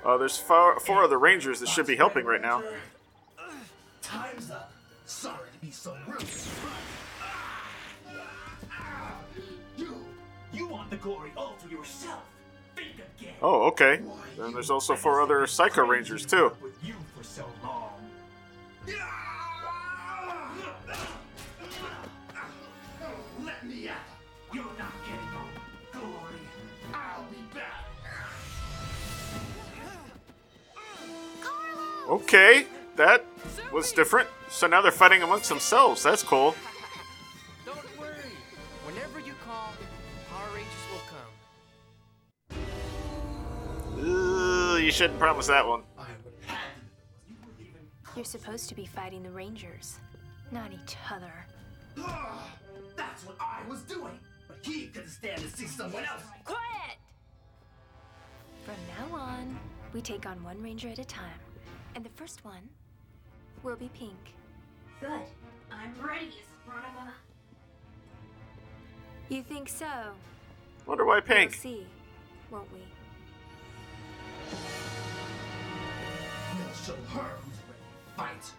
uh, 0.04 0.18
there's 0.18 0.36
four, 0.36 0.82
four 0.82 1.02
other 1.02 1.18
rangers 1.18 1.62
that 1.62 1.70
should 1.70 1.88
be 1.88 1.96
helping 1.96 2.26
right 2.26 2.42
now. 2.42 2.62
Time's 4.02 4.52
up. 4.52 4.74
Sorry 5.06 5.48
to 5.54 5.66
be 5.66 5.72
so 5.72 5.96
rude. 6.06 6.26
The 10.92 10.98
glory 10.98 11.32
all 11.36 11.56
for 11.58 11.70
yourself. 11.70 12.22
Think 12.76 12.89
again. 13.18 13.34
Oh, 13.42 13.64
okay. 13.68 14.02
And 14.39 14.54
there's 14.54 14.70
also 14.70 14.96
four 14.96 15.22
other 15.22 15.48
Psycho 15.48 15.84
Rangers 15.86 16.26
too. 16.26 16.52
With 16.62 16.78
you 16.84 16.94
for 17.18 17.24
so 17.24 17.46
long. 17.64 17.94
Let 23.44 23.66
me 23.66 23.89
out. 23.89 23.96
You're 24.54 24.64
not 24.78 24.94
getting 25.06 25.28
home. 25.28 25.50
Glory. 25.94 26.42
I'll 26.94 27.24
be 27.24 27.38
back. 27.56 27.86
Okay, 32.10 32.66
that 32.98 33.26
was 33.72 33.94
different. 33.94 34.28
So 34.50 34.68
now 34.68 34.82
they're 34.82 34.92
fighting 34.92 35.24
amongst 35.24 35.48
themselves. 35.48 36.04
That's 36.04 36.22
cool. 36.22 36.54
You 44.82 44.90
shouldn't 44.92 45.20
promise 45.20 45.46
that 45.46 45.68
one. 45.68 45.84
You're 48.16 48.26
supposed 48.26 48.68
to 48.70 48.76
be 48.76 48.86
fighting 48.86 49.22
the 49.22 49.30
Rangers, 49.30 50.00
not 50.52 50.72
each 50.74 50.98
other. 51.10 51.32
That's 52.96 53.26
what 53.26 53.36
I 53.40 53.62
was 53.70 53.84
doing. 53.84 54.20
But 54.48 54.58
he 54.64 54.88
couldn't 54.88 55.10
stand 55.10 55.40
to 55.40 55.48
see 55.50 55.68
someone 55.68 56.04
else. 56.04 56.24
Quiet! 56.46 56.98
From 58.66 58.76
now 58.98 59.16
on, 59.16 59.60
we 59.94 60.02
take 60.02 60.26
on 60.26 60.44
one 60.44 60.60
Ranger 60.64 60.90
at 60.90 60.98
a 60.98 61.06
time. 61.06 61.40
And 61.94 62.04
the 62.04 62.10
first 62.16 62.44
one 62.44 62.68
will 63.62 63.76
be 63.76 63.90
Pink. 63.94 64.34
Good. 65.00 65.22
I'm 65.72 65.94
ready, 66.04 66.32
Astronema. 66.68 67.12
You 69.30 69.44
think 69.44 69.70
so? 69.70 69.88
Wonder 70.88 71.06
why 71.06 71.20
pink? 71.20 71.52
We'll 71.52 71.60
see, 71.60 71.88
won't 72.50 72.74
we? 72.74 72.80
We'll 76.56 76.74
show 76.74 76.96
her 77.14 77.30
who's 77.44 77.60
ready 77.68 77.86
to 78.06 78.12
fight. 78.16 78.52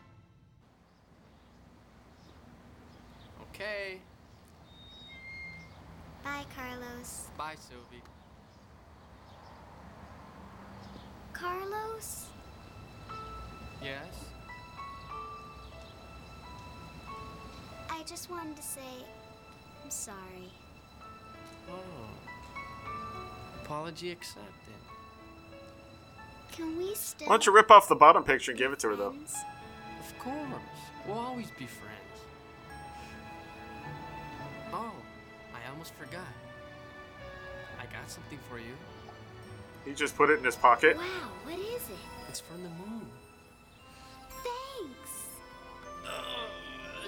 Okay. 3.55 4.01
Bye, 6.25 6.45
Carlos. 6.57 7.29
Bye, 7.37 7.57
Sylvie. 7.59 8.03
Carlos? 11.33 12.27
Yes? 13.83 14.07
I 17.91 18.03
just 18.05 18.31
wanted 18.31 18.57
to 18.57 18.63
say 18.63 18.81
I'm 19.85 19.91
sorry. 19.91 20.51
Oh. 21.69 21.75
Apology 23.65 24.11
accepted. 24.13 24.53
Can 26.53 26.77
we 26.79 26.95
still? 26.95 27.27
Why 27.29 27.35
don't 27.35 27.47
you 27.47 27.53
rip 27.53 27.71
off 27.71 27.89
the 27.89 27.97
bottom 27.97 28.23
picture 28.23 28.53
and 28.53 28.59
give 28.59 28.73
it 28.73 28.79
to 28.81 28.89
her, 28.89 28.97
though? 28.97 29.15
Of 30.01 30.19
course. 30.19 30.37
We'll 31.07 31.19
always 31.19 31.51
be 31.59 31.67
friends. 31.67 31.99
Oh, 34.73 34.93
I 35.53 35.71
almost 35.71 35.95
forgot. 35.95 36.21
I 37.81 37.85
got 37.87 38.09
something 38.09 38.39
for 38.49 38.59
you. 38.59 38.75
He 39.85 39.93
just 39.95 40.17
put 40.17 40.31
it 40.31 40.39
in 40.39 40.45
his 40.45 40.55
pocket. 40.55 40.97
Wow, 40.97 41.03
what 41.45 41.59
is 41.59 41.83
it? 41.89 41.99
It's 42.29 42.41
from 42.41 42.63
the 42.63 42.69
moon. 42.69 43.07
Thanks. 44.31 45.11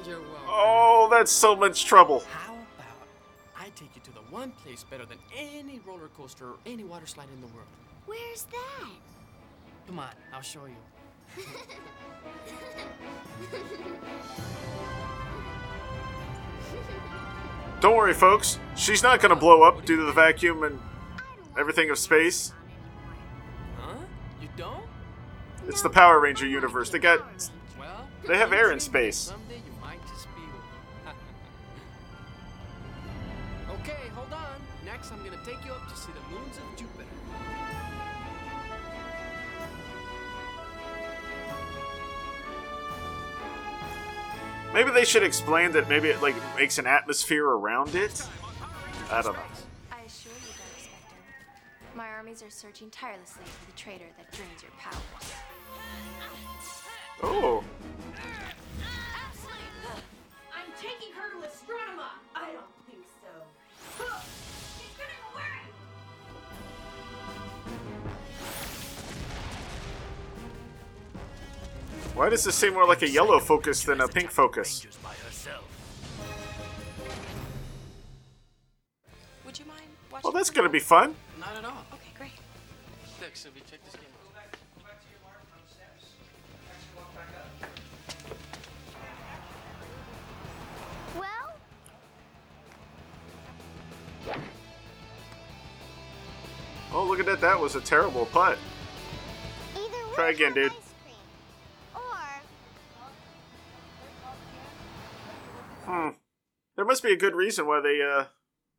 You're 0.07 0.21
welcome. 0.21 0.49
Oh, 0.49 1.09
that's 1.11 1.31
so 1.31 1.55
much 1.55 1.85
trouble. 1.85 2.25
How 2.31 2.55
about 2.55 3.09
I 3.57 3.71
take 3.77 3.95
you 3.95 4.03
to 4.03 4.11
the 4.13 4.21
one 4.31 4.51
place 4.51 4.85
better 4.85 5.07
than 5.07 5.19
any 5.37 5.81
roller 5.87 6.09
coaster 6.17 6.49
or 6.49 6.57
any 6.67 6.83
water 6.83 7.07
slide 7.07 7.29
in 7.33 7.41
the 7.41 7.47
world? 7.49 7.69
Where's 8.07 8.45
that? 8.45 8.91
Come 9.87 9.99
on, 9.99 10.11
I'll 10.33 10.41
show 10.41 10.67
you. 10.67 10.77
Don't 17.81 17.97
worry, 17.97 18.15
folks. 18.15 18.59
She's 18.77 19.03
not 19.03 19.21
gonna 19.21 19.37
blow 19.37 19.63
up 19.63 19.85
due 19.85 19.97
to 19.97 20.05
the 20.05 20.13
vacuum 20.13 20.63
and 20.63 20.81
everything 21.59 21.91
of 21.91 21.99
space. 21.99 22.53
Huh? 23.79 23.95
You 24.41 24.49
don't? 24.57 24.85
It's 25.69 25.83
the 25.83 25.91
Power 25.91 26.19
Ranger 26.21 26.47
universe. 26.47 26.89
They 26.91 26.99
got. 26.99 27.21
Well, 27.79 28.09
They 28.27 28.39
have 28.39 28.53
air 28.53 28.73
in 28.73 28.81
space. 28.81 29.17
someday 29.19 29.57
you 29.57 29.81
might 29.83 30.01
just 30.09 30.27
be 30.35 30.41
one. 31.05 31.15
okay, 33.81 34.09
hold 34.15 34.33
on. 34.33 34.57
Next, 34.87 35.13
I'm 35.13 35.23
gonna 35.23 35.45
take 35.45 35.63
you 35.67 35.73
up 35.73 35.84
Maybe 44.75 44.91
they 44.91 45.05
should 45.05 45.23
explain 45.23 45.71
that 45.73 45.89
maybe 45.89 46.09
it 46.09 46.21
like 46.21 46.35
makes 46.57 46.79
an 46.79 46.87
atmosphere 46.89 47.47
around 47.47 47.95
it. 47.95 48.27
I 49.09 49.23
don't 49.23 49.35
know. 49.35 49.43
I 49.93 50.01
assure 50.01 50.33
you, 50.33 50.49
Dark 50.49 50.79
Spectre, 50.79 51.17
my 51.95 52.09
armies 52.09 52.43
are 52.43 52.51
searching 52.51 52.91
tirelessly 52.91 53.45
for 53.45 53.71
the 53.71 53.77
traitor 53.77 54.07
that 54.17 54.33
drains 54.33 54.63
your 54.63 54.73
powers. 54.73 55.33
Oh, 57.23 57.63
why 72.15 72.29
does 72.29 72.45
this 72.45 72.55
seem 72.55 72.75
more 72.75 72.87
like 72.87 73.03
a 73.03 73.09
yellow 73.09 73.39
focus 73.41 73.85
than 73.85 74.01
a 74.01 74.09
pink 74.09 74.31
focus? 74.31 74.87
Would 79.45 79.59
you 79.59 79.65
mind 79.67 79.81
watching? 80.11 80.23
Well, 80.25 80.33
that's 80.33 80.51
gonna 80.51 80.69
be 80.69 80.81
fun. 80.81 81.15
Not 81.39 81.57
at 81.57 81.65
all. 81.65 81.85
Okay, 81.93 82.11
great. 82.17 82.33
Look, 83.21 83.35
Sylvie, 83.35 83.61
check 83.71 83.85
this 83.85 83.95
game 83.95 84.05
Well, 91.19 91.55
Oh, 96.93 97.05
look 97.05 97.19
at 97.19 97.27
that. 97.27 97.41
That 97.41 97.61
was 97.61 97.75
a 97.75 97.81
terrible 97.81 98.27
putt. 98.27 98.57
either 99.77 100.15
Try 100.15 100.31
again, 100.31 100.55
dude. 100.55 100.73
Hmm. 105.85 106.11
There 106.77 106.85
must 106.85 107.03
be 107.03 107.13
a 107.13 107.17
good 107.17 107.35
reason 107.35 107.67
why 107.67 107.81
they 107.81 108.01
uh 108.03 108.27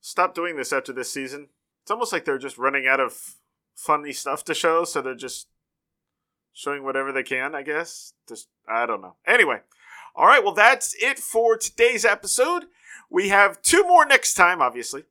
stopped 0.02 0.36
doing 0.36 0.56
this 0.56 0.74
after 0.74 0.94
this 0.94 1.12
season. 1.12 1.50
It's 1.84 1.92
almost 1.92 2.12
like 2.12 2.26
they're 2.26 2.38
just 2.38 2.58
running 2.58 2.88
out 2.88 3.00
of 3.00 3.36
funny 3.76 4.14
stuff 4.14 4.44
to 4.46 4.54
show, 4.54 4.84
so 4.86 5.02
they're 5.02 5.16
just 5.16 5.48
showing 6.54 6.84
whatever 6.84 7.12
they 7.12 7.24
can, 7.24 7.54
I 7.54 7.62
guess. 7.62 8.14
Just 8.28 8.48
I 8.68 8.86
don't 8.86 9.02
know. 9.02 9.16
Anyway. 9.26 9.60
All 10.18 10.28
right, 10.28 10.44
well 10.44 10.54
that's 10.54 10.96
it 11.02 11.20
for 11.20 11.58
today's 11.58 12.06
episode. 12.06 12.66
We 13.10 13.30
have 13.30 13.62
two 13.62 13.84
more 13.84 14.06
next 14.06 14.34
time, 14.34 14.62
obviously. 14.62 15.04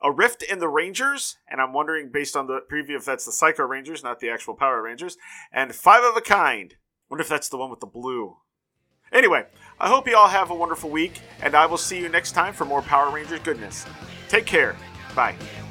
A 0.00 0.10
Rift 0.10 0.42
in 0.42 0.58
the 0.58 0.68
Rangers, 0.68 1.36
and 1.48 1.60
I'm 1.60 1.72
wondering 1.72 2.10
based 2.10 2.36
on 2.36 2.46
the 2.46 2.60
preview 2.70 2.96
if 2.96 3.04
that's 3.04 3.24
the 3.24 3.32
Psycho 3.32 3.64
Rangers, 3.64 4.02
not 4.02 4.20
the 4.20 4.30
actual 4.30 4.54
Power 4.54 4.82
Rangers, 4.82 5.16
and 5.52 5.74
Five 5.74 6.02
of 6.02 6.16
a 6.16 6.20
Kind. 6.20 6.76
Wonder 7.08 7.22
if 7.22 7.28
that's 7.28 7.48
the 7.48 7.56
one 7.56 7.70
with 7.70 7.80
the 7.80 7.86
blue. 7.86 8.36
Anyway, 9.12 9.44
I 9.78 9.88
hope 9.88 10.08
you 10.08 10.16
all 10.16 10.28
have 10.28 10.50
a 10.50 10.54
wonderful 10.54 10.90
week, 10.90 11.20
and 11.42 11.54
I 11.54 11.66
will 11.66 11.76
see 11.76 12.00
you 12.00 12.08
next 12.08 12.32
time 12.32 12.54
for 12.54 12.64
more 12.64 12.82
Power 12.82 13.10
Rangers 13.10 13.40
goodness. 13.40 13.84
Take 14.28 14.46
care. 14.46 14.76
Bye. 15.14 15.36